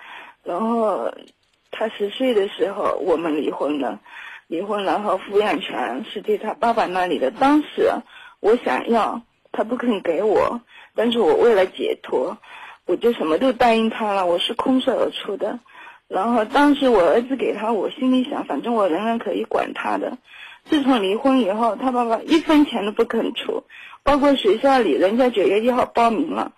[0.43, 1.13] 然后
[1.71, 3.99] 他十岁的时候我们离婚了。
[4.47, 7.31] 离婚，然后抚养权是在他爸爸那里的。
[7.31, 7.89] 当时
[8.41, 9.21] 我想要，
[9.53, 10.59] 他不肯给我，
[10.93, 12.37] 但是我为了解脱，
[12.85, 14.25] 我就什么都答应他了。
[14.25, 15.57] 我是空手而出的。
[16.13, 20.17] 然后当时我儿子给他，我心里想，反正我仍然可以管他的。
[20.65, 23.63] 自从离婚以后，他爸爸一分钱都不肯出，
[24.03, 26.51] 包括学校里，人家九月一号报名了，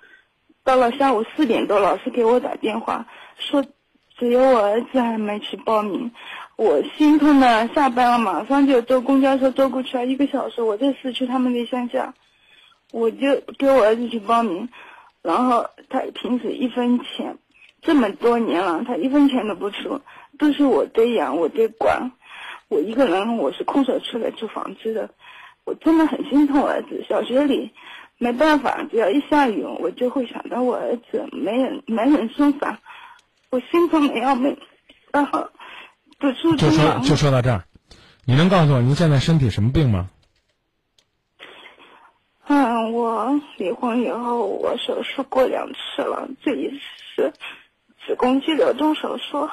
[0.63, 3.05] 到了下午四点多，老师给我打电话
[3.37, 3.63] 说，
[4.17, 6.11] 只有我儿子还没去报名。
[6.55, 10.63] 我心疼的，下班了马上就坐公交车坐过去了，一个小时。
[10.63, 12.15] 我在市区他们的乡下，
[12.91, 14.69] 我就给我儿子去报名，
[15.21, 17.37] 然后他平时一分钱，
[17.83, 20.01] 这么多年了，他一分钱都不出，
[20.39, 22.11] 都是我在养，我在管，
[22.69, 25.09] 我一个人我是空手出来租房子的，
[25.65, 27.05] 我真的很心疼我儿子。
[27.07, 27.71] 小学里
[28.17, 32.79] 没办法，只要一下雨，我就会想到我儿子，没人没人送伞，
[33.49, 34.57] 我心疼的要命，
[35.11, 35.49] 然后。
[36.19, 37.65] 就就说就说到这儿，
[38.23, 40.09] 你能告诉我您现在身体什么病吗？
[42.47, 46.79] 嗯，我离婚以后我手术过两次了，这一次
[47.15, 47.33] 是
[48.05, 49.49] 子宫肌瘤动手术。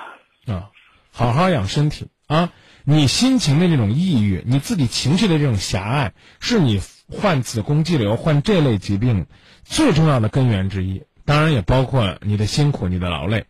[0.46, 0.70] 啊，
[1.12, 2.52] 好好养身体啊！
[2.84, 9.26] 你心情的这种抑郁，你自己情绪的这种狭隘，是你患子宫肌瘤、患这类疾病
[9.64, 11.04] 最重要的根源之一。
[11.24, 13.46] 当然，也包括你的辛苦、你的劳累，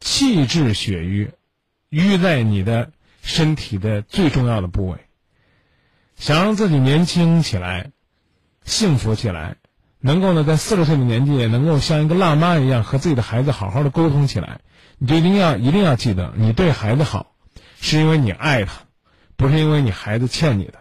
[0.00, 1.30] 气滞血瘀。
[1.90, 2.90] 淤在你的
[3.22, 4.98] 身体的最重要的部位。
[6.16, 7.92] 想让自己年轻起来，
[8.64, 9.56] 幸福起来，
[10.04, 14.60] 能够呢在四十岁的年纪也能够像一个辣妈一样和自己的孩子好好的沟通起来，
[14.98, 17.32] 你就一定要一定要记得，你对孩子好，
[17.76, 18.82] 是因为你爱他，
[19.36, 20.74] 不是因为你孩子欠你的。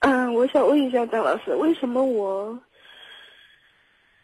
[0.00, 2.58] 嗯，我想问一下张老师，为什么我，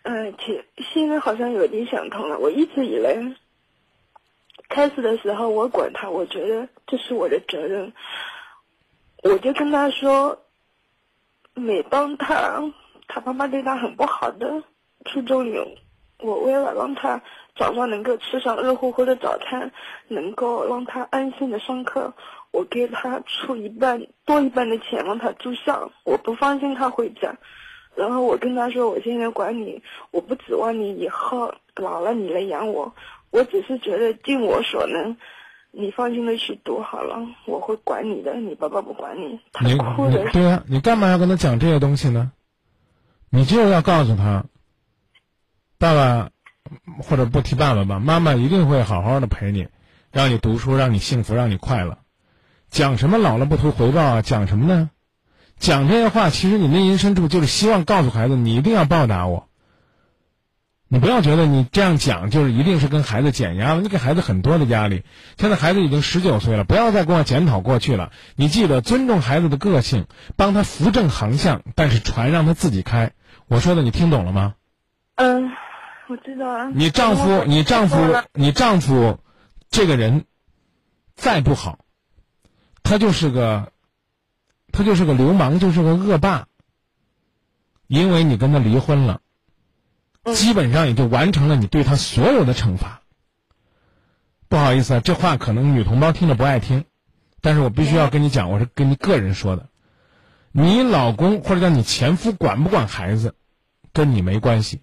[0.02, 2.38] 嗯，挺现在好像有点想通了。
[2.38, 3.36] 我一直以来。
[4.68, 7.92] 开始的时候，我管他，我觉得这是我的责任。
[9.24, 10.39] 我就跟他说，
[11.54, 12.62] 每当他
[13.08, 14.62] 他爸妈对他很不好的
[15.04, 15.66] 初中有，
[16.18, 17.22] 我为了让他
[17.56, 19.72] 早上能够吃上热乎乎的早餐，
[20.08, 22.14] 能够让他安心的上课，
[22.50, 25.90] 我给他出一半多一半的钱让他住校。
[26.04, 27.36] 我不放心他回家，
[27.94, 32.94] 然后我跟他说，我现在管你，我不指望你以后老了你来养我。
[33.30, 35.16] 我只是觉得尽我所能，
[35.72, 37.16] 你放心的去读好了，
[37.46, 39.38] 我会管你的，你爸爸不管你。
[39.52, 42.32] 他你哭的你对呀、你干嘛要跟他讲这些东西呢？
[43.30, 44.44] 你就要告诉他，
[45.78, 46.30] 爸爸
[47.02, 49.68] 或者不提爸爸吧，妈妈一定会好好的陪你，
[50.10, 51.98] 让你读书，让你幸福，让你快乐。
[52.68, 54.22] 讲什么老了不图回报啊？
[54.22, 54.90] 讲什么呢？
[55.58, 59.49] 讲这些话，其实你内心深处就是希望告诉孩子，你一定要报答我。
[60.92, 65.04] 你不要觉得你这样讲就是一定是跟孩子减压了，你给孩子很多的压力。
[65.38, 68.10] 现在孩子已经十九岁了，不要再跟我检讨过去了。
[68.34, 73.12] 你记得尊重孩子的个性，帮他扶正航向，但是船让他自己开。
[73.46, 74.54] 我说的你听懂了吗？
[75.14, 75.52] 嗯，
[76.08, 76.70] 我知道了。
[76.74, 77.96] 你丈夫，你丈夫，
[78.34, 79.20] 你丈夫，
[79.70, 80.24] 这个人
[81.14, 81.78] 再不好，
[82.82, 83.70] 他就是个，
[84.72, 86.48] 他就是个流氓，就是个恶霸。
[87.86, 89.20] 因为你跟他离婚了。
[90.34, 93.00] 基本上也就完成了你对他所有的惩罚。
[94.48, 96.84] 不好意思啊，这话可能女同胞听着不爱听，
[97.40, 99.68] 但是我必须要跟你讲，我是跟你个人说的。
[100.52, 103.36] 你老公或者叫你前夫管不管孩子，
[103.92, 104.82] 跟你没关系，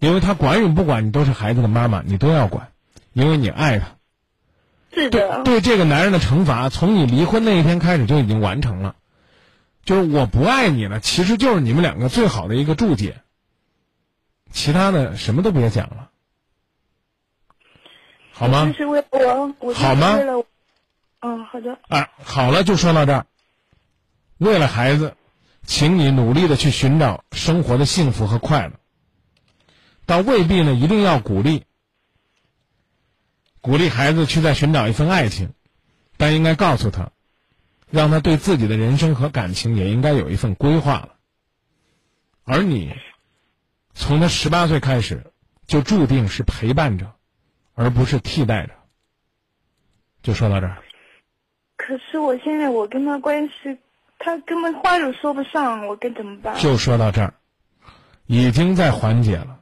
[0.00, 2.72] 因为他管与不管你都是孩子的妈妈，你都要管，
[3.12, 3.86] 因为你爱他。
[4.92, 5.42] 是的。
[5.44, 8.96] 对这个男人的惩罚，从你离婚那一天开始就已经完成了，
[9.84, 13.22] 就是我不爱你了，其实就是你们两个最好的一个注解。
[14.56, 16.10] 其他的什么都别讲了，
[18.32, 18.72] 好吗？
[18.74, 20.18] 是为我，我好吗？
[21.20, 21.78] 嗯，好的。
[21.88, 23.26] 啊，好了，就说到这儿。
[24.38, 25.14] 为了孩子，
[25.62, 28.72] 请你努力的去寻找生活的幸福和快乐。
[30.06, 31.64] 但未必呢，一定要鼓励，
[33.60, 35.52] 鼓励孩子去再寻找一份爱情，
[36.16, 37.12] 但应该告诉他，
[37.90, 41.10] 让他对自己的人生和感情也应该有一份规划了。
[42.44, 42.94] 而你。
[43.98, 45.32] 从他十八岁开始，
[45.66, 47.14] 就注定是陪伴者，
[47.74, 48.74] 而不是替代者。
[50.22, 50.76] 就说到这儿。
[51.78, 53.78] 可是我现在我跟他关系，
[54.18, 56.58] 他根本话都说不上，我该怎么办？
[56.58, 57.34] 就说到这儿，
[58.26, 59.60] 已经在缓解了。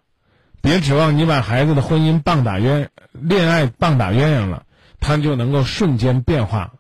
[0.61, 4.67] 别指望你把孩子的婚姻棒打鸳恋爱棒打鸳鸯了，
[4.99, 6.75] 他就能够瞬间变化。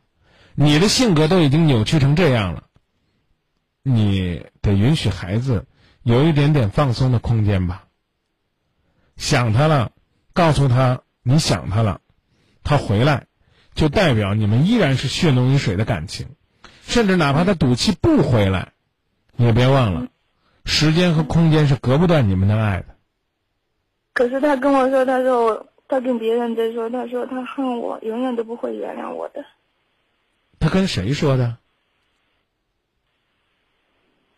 [0.57, 2.65] 你的性格都已经扭曲成这样了，
[3.83, 5.67] 你得允许孩子。
[6.05, 7.87] 有一点点放松的空间吧。
[9.17, 9.91] 想他了，
[10.33, 12.01] 告诉他你想他了，
[12.63, 13.27] 他回来，
[13.75, 16.29] 就代表你们依然是血浓于水的感情。
[16.83, 18.75] 甚至哪怕他赌气不回来，
[19.37, 20.09] 也别忘了，
[20.67, 22.97] 时间和空间是隔不断你们的爱的。
[24.13, 29.45] 可是他跟我说，他说我，他跟别人在说，他说他恨我，永远都不会原谅我的。
[30.59, 31.57] 他跟谁说的？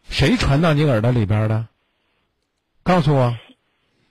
[0.09, 1.67] 谁传到你耳朵里边的？
[2.83, 3.37] 告诉我，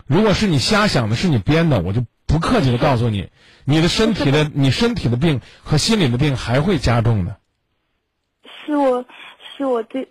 [0.06, 3.30] 如果是你瞎想的，是你编的，我就不客气的告诉你，
[3.64, 7.38] 你的身体的，你身体的病和心理的病还会加重的。
[8.66, 9.06] 是我，
[9.56, 10.10] 是我这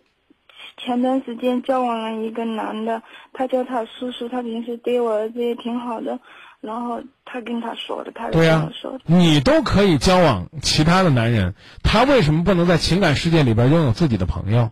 [0.78, 3.02] 前段时间交往了一个男的，
[3.34, 6.20] 他叫他叔叔，他平时对我儿子也挺好的，
[6.60, 8.70] 然后他跟他说的，他对呀，
[9.04, 14.70] 你都可以交往其他的男人，他为什么不能在情感世界里边拥有自己的朋友？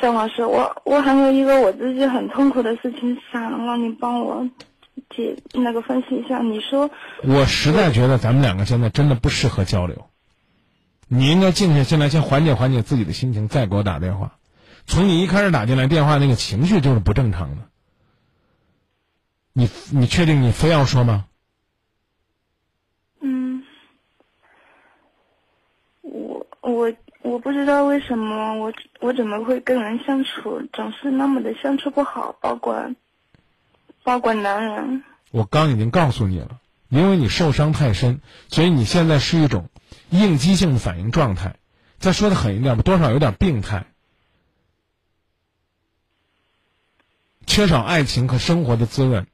[0.00, 4.48] 张老师，我我还有一个我自己很痛苦的事情，想让你帮我
[5.10, 6.40] 解那个分析一下。
[6.40, 6.90] 你说，
[7.22, 10.06] 我实在觉得咱们两个现在真的不适合交流。
[11.08, 14.38] 你应该静下心来，先缓解缓解自己的心情，再给我打电话。
[14.86, 17.62] 从你一开始打进来电话，那个情绪就是不正常的。
[19.52, 21.26] 你你确定你非要说吗？
[23.20, 23.64] 嗯，
[26.02, 26.92] 我我。
[27.22, 32.94] 我不知道为什么我我怎么会跟人相处总是那么的相处不好，包括
[34.02, 35.04] 包括男人。
[35.30, 39.68] 我刚已经告诉你了，因为你受伤太深，所以你现在是一种
[40.08, 41.56] 应激性的反应状态。
[41.98, 43.84] 再说的狠一点吧，多少有点病态，
[47.46, 49.26] 缺少爱情和生活的滋润，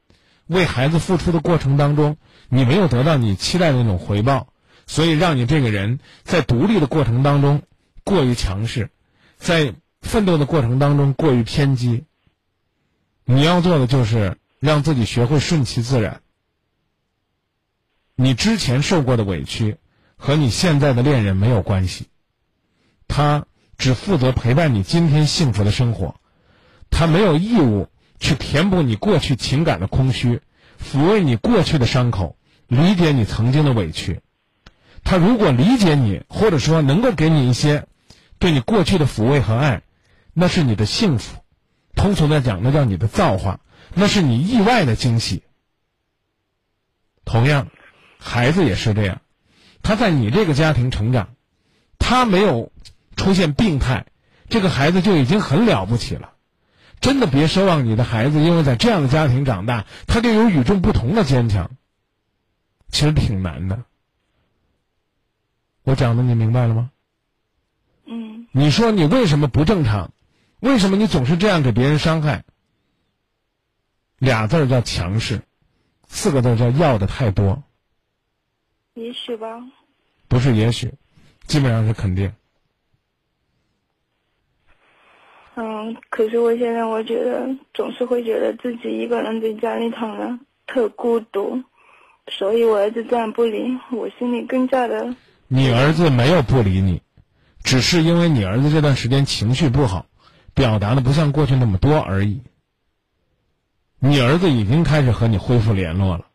[0.45, 2.17] 为孩子付出的过程当中，
[2.49, 4.49] 你没有得到你期待的那种回报，
[4.85, 7.61] 所以让你这个人在独立的过程当中。
[8.07, 8.89] 过于强势，
[9.35, 12.05] 在奋斗的过程当中过于偏激。
[13.25, 16.21] 你要做的就是让自己学会顺其自然。
[18.15, 19.75] 你之前受过的委屈
[20.15, 22.05] 和你现在的恋人没有关系，
[23.09, 23.45] 他
[23.77, 26.15] 只负责陪伴你今天幸福的生活，
[26.89, 27.89] 他没有义务
[28.21, 30.39] 去填补你过去情感的空虚，
[30.81, 32.37] 抚慰你过去的伤口，
[32.67, 34.21] 理解你曾经的委屈。
[35.03, 37.85] 他如果理解你，或者说能够给你一些。
[38.39, 39.81] 对你过去的抚慰和爱，
[40.33, 41.37] 那是你的幸福；
[41.95, 43.59] 通俗的讲，那叫你的造化，
[43.93, 45.43] 那是你意外的惊喜。
[47.25, 47.67] 同样，
[48.19, 49.21] 孩子也是这样，
[49.81, 51.29] 他在你这个家庭成长，
[51.97, 52.71] 他没有
[53.15, 54.05] 出现病态，
[54.49, 56.33] 这个孩子就已经很了不起了。
[56.99, 61.71] 真的别奢望你的孩子因为在这样的家庭长大，他就有与众不同的坚强。
[62.89, 63.83] 其实挺难的。
[65.83, 66.91] 我讲的你明白了吗？
[68.07, 70.11] 嗯你说你为什么不正常？
[70.59, 72.43] 为什么你总是这样给别人伤害？
[74.17, 75.43] 俩字儿叫强势，
[76.07, 77.61] 四个字儿叫要的太多，
[78.95, 79.61] 也许吧。
[80.27, 80.93] 不是也许，
[81.45, 82.33] 基本上是肯定。
[85.53, 91.63] 嗯，可是我现在我觉得总是会觉得自己一个人在家里躺着特孤独，
[92.27, 95.15] 所以我儿子这样不理我，心里更加的
[95.47, 97.01] 你儿子没有不理你，
[97.67, 100.05] 只是因为你儿子这段时间情绪不好，
[100.53, 102.41] 表达的不像过去那么多而已。
[103.99, 106.27] 你儿子已经开始和你恢复联络了，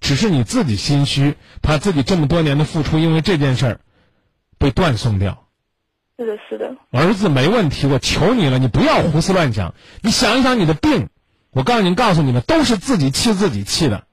[0.00, 3.80] 只是你自己心虚，怕自己这么多年的付出因为这件事儿
[4.56, 5.46] 被断送掉。
[6.16, 9.74] 是的，是的，儿子没问题，我求你了，你不要胡思乱想。
[10.00, 11.10] 你想一想你的病，
[11.50, 14.06] 我告诉你，告诉你们，都是自己气自己气的，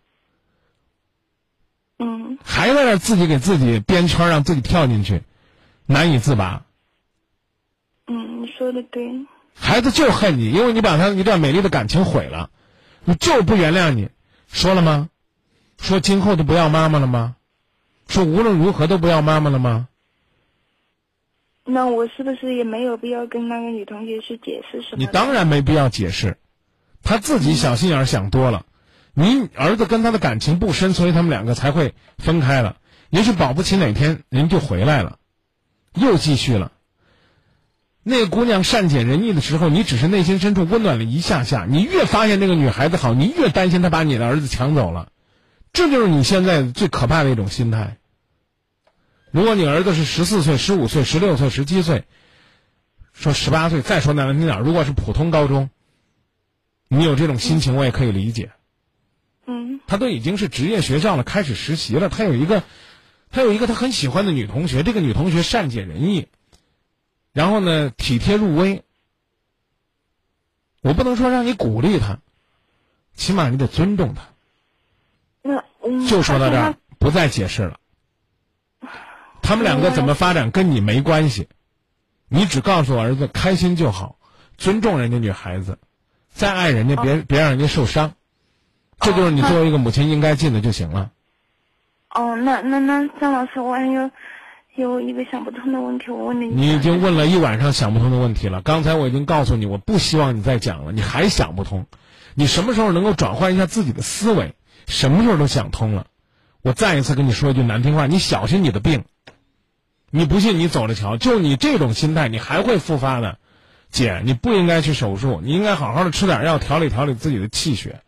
[1.97, 5.24] 嗯还在那自己给自己编圈，让自己跳进去，
[5.88, 6.65] 难以自拔。
[8.05, 9.25] 嗯，你说的对，
[9.55, 12.51] 孩子就恨你，因为你把他一段美丽的感情毁了，
[13.03, 14.09] 你就不原谅你。
[14.47, 15.09] 说了吗？
[15.79, 17.35] 说今后都不要妈妈了吗？
[18.07, 19.88] 说无论如何都不要妈妈了吗？
[21.65, 24.97] 那我是不是也没有必要跟那个女同学去解释什么？
[24.97, 26.38] 你当然没必要解释，
[27.03, 28.65] 他自己小心眼儿想多了。
[29.13, 32.77] 你儿子跟他的感情不深，所以他们两个才会分开了。
[33.09, 35.17] 也许保不齐哪天人就回来了，
[36.00, 36.72] 又继续了。
[38.04, 41.66] 那个姑娘善解人意的时候，你只是内心深处温暖了一下下。
[41.70, 45.12] 你越发现那个女孩子好，你越担心她把你的儿子抢走了。
[45.74, 47.98] 这就是你现在最可怕的一种心态。
[49.32, 52.06] 如果你儿子是十四岁、十五岁、十六岁、十七岁，
[53.12, 55.70] 说十八岁，再说难听点，如果是普通高中，
[56.88, 58.52] 你有这种心情，我也可以理解。
[59.45, 62.10] 嗯他都已经是职业学校了，开始实习了。
[62.10, 62.64] 他有一个，
[63.32, 66.28] 他有一个他很喜欢的女同学，这个女同学善解人意，
[67.34, 68.84] 然后呢体贴入微。
[70.82, 72.19] 我不能说让你鼓励他，
[73.13, 74.21] 起码你得尊重他。
[75.41, 77.80] 那嗯，就说到这儿，不再解释了。
[79.41, 81.49] 他们两个怎么发展跟你没关系，
[82.28, 84.17] 你只告诉我儿子开心就好，
[84.57, 85.78] 尊重人家女孩子，
[86.30, 88.13] 再爱人家别别让人家受伤，
[88.99, 91.11] 这就是你作为一个母亲应该尽的就行了。
[92.18, 94.09] 像哦，那那那张老师，我还有
[94.76, 96.47] 有一个想不通的问题，我问你。
[96.47, 101.86] 你已经问了一晚上想不通的问题了，刚才我已经告诉你，我不希望你再讲了，你还想不通，
[102.34, 104.55] 你什么时候能够转换一下自己的思维？
[104.88, 106.07] 什么时候都想通了。
[106.61, 109.03] 我再一次跟你说一句难听话，你小心你的病。
[110.09, 113.38] 你不信你走着瞧，就你这种心态，你还会复发的。
[113.89, 118.01] 姐，你不应该去手术，你应该好好的吃点药，调理调理自己的气血。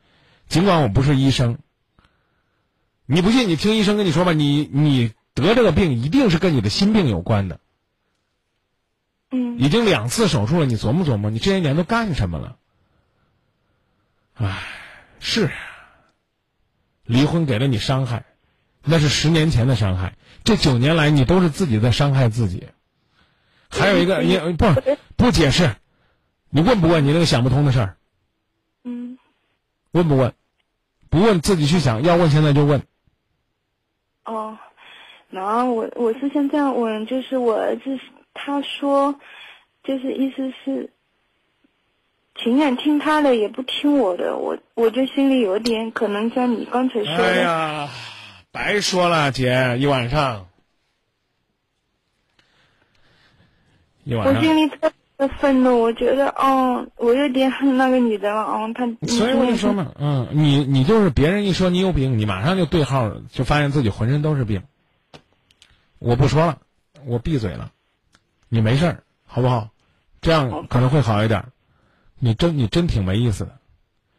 [0.47, 1.57] 尽管我不是医生，
[3.11, 7.59] 你不信，你听医生跟你说吧，你你得这个病一定是跟你的心病有关的。
[9.31, 12.57] 嗯已经两次手术了，你琢磨琢磨，你这些年都干什么了？
[14.35, 14.59] 唉，
[15.19, 15.49] 是，
[17.03, 18.25] 离婚给了你伤害，
[18.83, 22.67] 那是十年前的伤害，这九年来你都是自己在伤害自己。
[23.69, 24.67] 还有一个，你不
[25.15, 25.75] 不解释，
[26.51, 27.97] 你问不问你那个想不通的事儿？
[28.83, 29.17] 嗯
[29.89, 30.35] 问不问？
[31.09, 32.83] 不问自己去想，要问现在就问。
[34.33, 34.57] 哦，
[35.29, 37.99] 然后我我是想这样问，就是我儿子
[38.33, 39.19] 他说，
[39.83, 40.89] 就是意思是，
[42.35, 47.89] 情愿听他的也不听我的，我我就心里有点可能像你刚才说的，哎呀，
[48.51, 50.47] 白说了，姐，一晚上，
[54.03, 54.41] 一晚我上。
[54.43, 64.63] 心里特别愤怒，我觉得哦，我有点恨那个女的了，哦，她所以我就说嘛，嗯，你你就是别人一说你有病，你马上就对号，就发现自己浑身都是病。
[65.97, 66.59] 我不说了，
[67.05, 67.71] 我闭嘴了，
[68.47, 69.67] 你没事儿，好不好？
[70.21, 71.43] 这样可能会好一点。
[72.17, 73.51] 你真你真挺没意思的。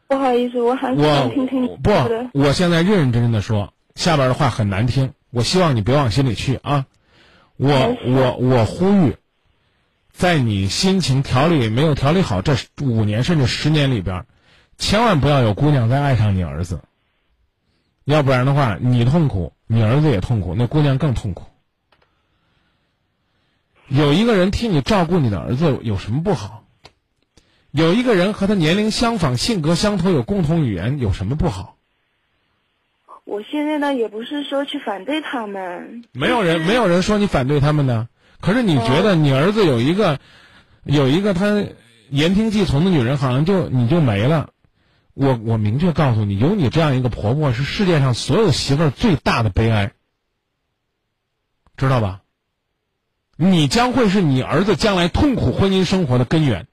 [0.06, 1.90] 不好意思，我还是我想听听你我不，，
[2.38, 6.84] 我现在认认真真的说，下边的话很难听，我希望你别往心里去啊。
[7.56, 9.16] 我我我呼吁，
[10.20, 14.26] 在你心情调理没有调理好这五年甚至十年里边，
[14.76, 16.82] 千万不要有姑娘再爱上你儿子，
[18.04, 21.46] 要不然的话，你痛苦，你儿子也痛苦，那姑娘更痛苦。
[23.88, 26.64] 有一个人替你照顾你的儿子有什么不好？
[27.70, 31.78] 有一个人和他年龄相仿、性格相投、有共同语言有什么不好？
[33.24, 38.08] 我现在呢也不是说去反对他们，没有人没有人说你反对他们的，
[38.40, 40.18] 可是你觉得你儿子有一个
[40.84, 41.64] 有一个他
[42.08, 44.50] 言听计从的女人，好像就你就没了。
[45.14, 49.92] 我我明确告诉你，有你这样一个婆婆是世界上所有媳妇儿最大的悲哀，
[51.76, 52.22] 知道吧？
[53.36, 56.66] 你将会是你儿子将来痛苦婚姻生活的根源。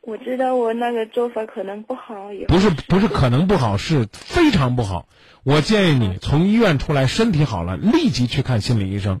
[0.00, 5.08] 我知道我那个做法可能不好，也不是不是可能不好，是非常不好。
[5.44, 9.20] 我建议你从医院出来，身体好了，立即去看心理医生。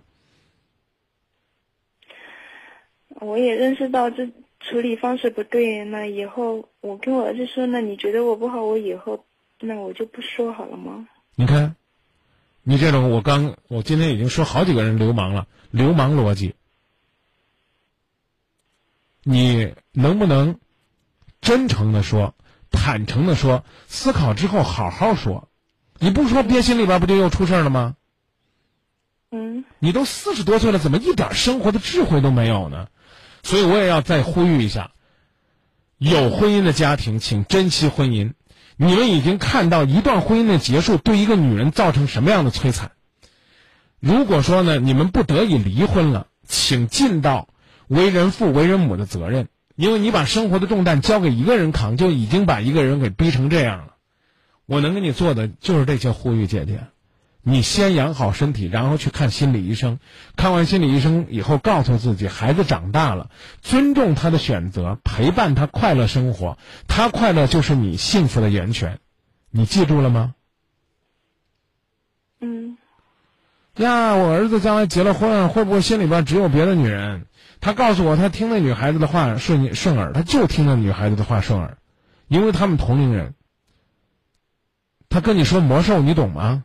[3.22, 4.26] 我也认识到这
[4.60, 9.24] 处理方式不对，那以后我跟我儿子说，那你觉得我不好，我以后
[9.60, 11.06] 那我就不说好了吗？
[11.34, 11.76] 你看，
[12.62, 16.54] 你这种我刚我今天已经说好几个人流氓了，流氓逻辑。
[19.24, 20.58] 你能不能
[21.40, 22.34] 真诚的说，
[22.70, 25.48] 坦诚的说，思考之后好好说？
[26.00, 27.96] 你不说憋心里边，不就又出事儿了吗？
[29.30, 32.88] 嗯你都四十多岁了，怎么一点生活的智慧都没有呢？
[33.42, 34.92] 所以我也要再呼吁一下，
[35.98, 38.32] 有婚姻的家庭，请珍惜婚姻。
[38.76, 42.92] 你们已经看到一段婚姻的结束对一个女人造成什么样的摧残。
[44.00, 47.48] 如果说呢，你们不得已离婚了，请尽到
[47.86, 53.94] 为人父、为人母的责任，因为你把生活的重担交给一个人扛，就已经把一个人给逼成这样了。
[54.66, 56.80] 我能给你做的就是这些呼吁，姐姐。
[57.44, 59.98] 你先养好身体，然后去看心理医生。
[60.36, 66.56] 看完心理医生以后，告诉自己，孩子长大了，尊重他的选择，陪伴他快乐生活。
[66.86, 69.00] 他快乐就是你幸福的源泉。
[69.50, 70.34] 你记住了吗？
[72.40, 72.76] 嗯
[73.76, 77.26] 呀，我儿子将来结了婚，会不会心里边只有别的女人？
[77.60, 81.78] 他告诉我，他听那女孩子的话顺顺耳，他就听那女孩子的话顺耳，
[82.28, 83.34] 因为他们同龄人。
[85.08, 86.64] 他跟你说魔兽，你懂吗？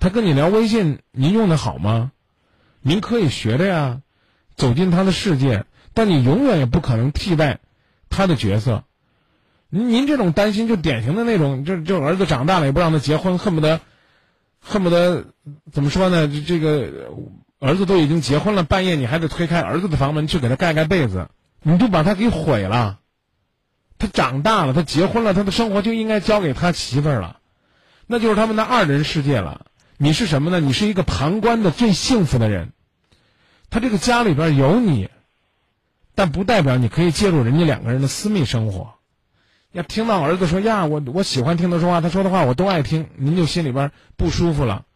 [0.00, 2.12] 他跟你聊微信，您用的好吗？
[2.80, 4.00] 您可以学着呀，
[4.56, 7.58] 走进他的世界，但你永远也不可能替代
[8.08, 8.84] 他的角色。
[9.70, 13.80] 您您这种担心，就典型的那种，就就儿子长大了也不让他结婚，恨不得，
[14.60, 15.26] 恨不得
[15.72, 16.28] 怎么说呢？
[16.28, 17.10] 这这个
[17.58, 21.28] 儿子都已经结婚了，半夜你还得推开儿子的房门去给他盖盖被子，
[21.60, 23.00] 你就把他给毁了。
[23.98, 27.40] 他长大了，他结婚了，他的生活就应该交给他媳妇儿了，
[28.06, 29.66] 那就是他们的二人世界了。
[30.00, 30.60] 你是什么呢？
[30.60, 32.72] 你是一个旁观的最幸福的人。
[33.68, 35.10] 他这个家里边有你，
[36.14, 38.94] 但不代表你可以介入人家两个人的私密生活。
[39.72, 44.86] 要听到儿子说呀，我我喜欢听他说话，他说的话我都爱听，您就心里边不舒服了。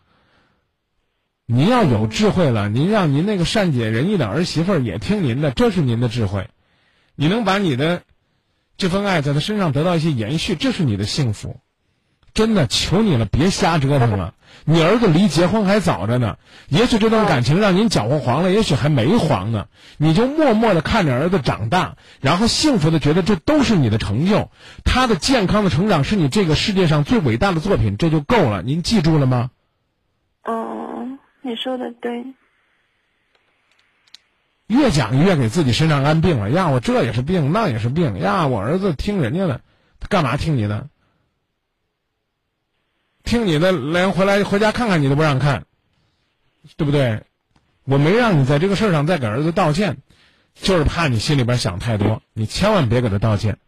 [1.47, 6.49] 您要有智慧了，您让您那个善解人意的儿媳妇儿也听您的，这是您的智慧。
[7.17, 8.05] 你能把你的
[8.77, 11.61] 这份爱在他身上得到一些延续，这是你的幸福。
[12.35, 14.35] 真的，求你了，别瞎折腾了。
[14.65, 16.37] 你儿子离结婚还早着呢，
[16.69, 19.67] 也许这段感情让您搅和黄了，也许还没黄呢。
[19.97, 24.51] 你就默默的看着儿子长大，然后幸福的觉得这都是你的成就，
[24.85, 28.63] 他的健康的成长是你这个世界上最伟大的作品，这就够了。
[28.63, 29.51] 您记住了吗？
[30.45, 31.09] 哦，
[31.43, 32.25] 你说的对。
[34.69, 36.69] 越讲越给自己身上安病了呀！
[36.69, 38.47] 我这也是病，那也是病呀！
[38.47, 39.61] 我儿子听人家的，
[39.99, 40.89] 他干嘛听你的？
[43.25, 45.65] 听你的，连回来回家看看你都不让看，
[46.77, 47.23] 对不对？
[47.85, 49.97] 我没让你在这个事儿上再给儿子道歉，
[50.55, 52.23] 就是怕你心里边想太多。
[52.33, 53.59] 你千万别给他道歉，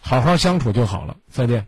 [0.00, 1.16] 好好相处就好了。
[1.30, 1.66] 再见。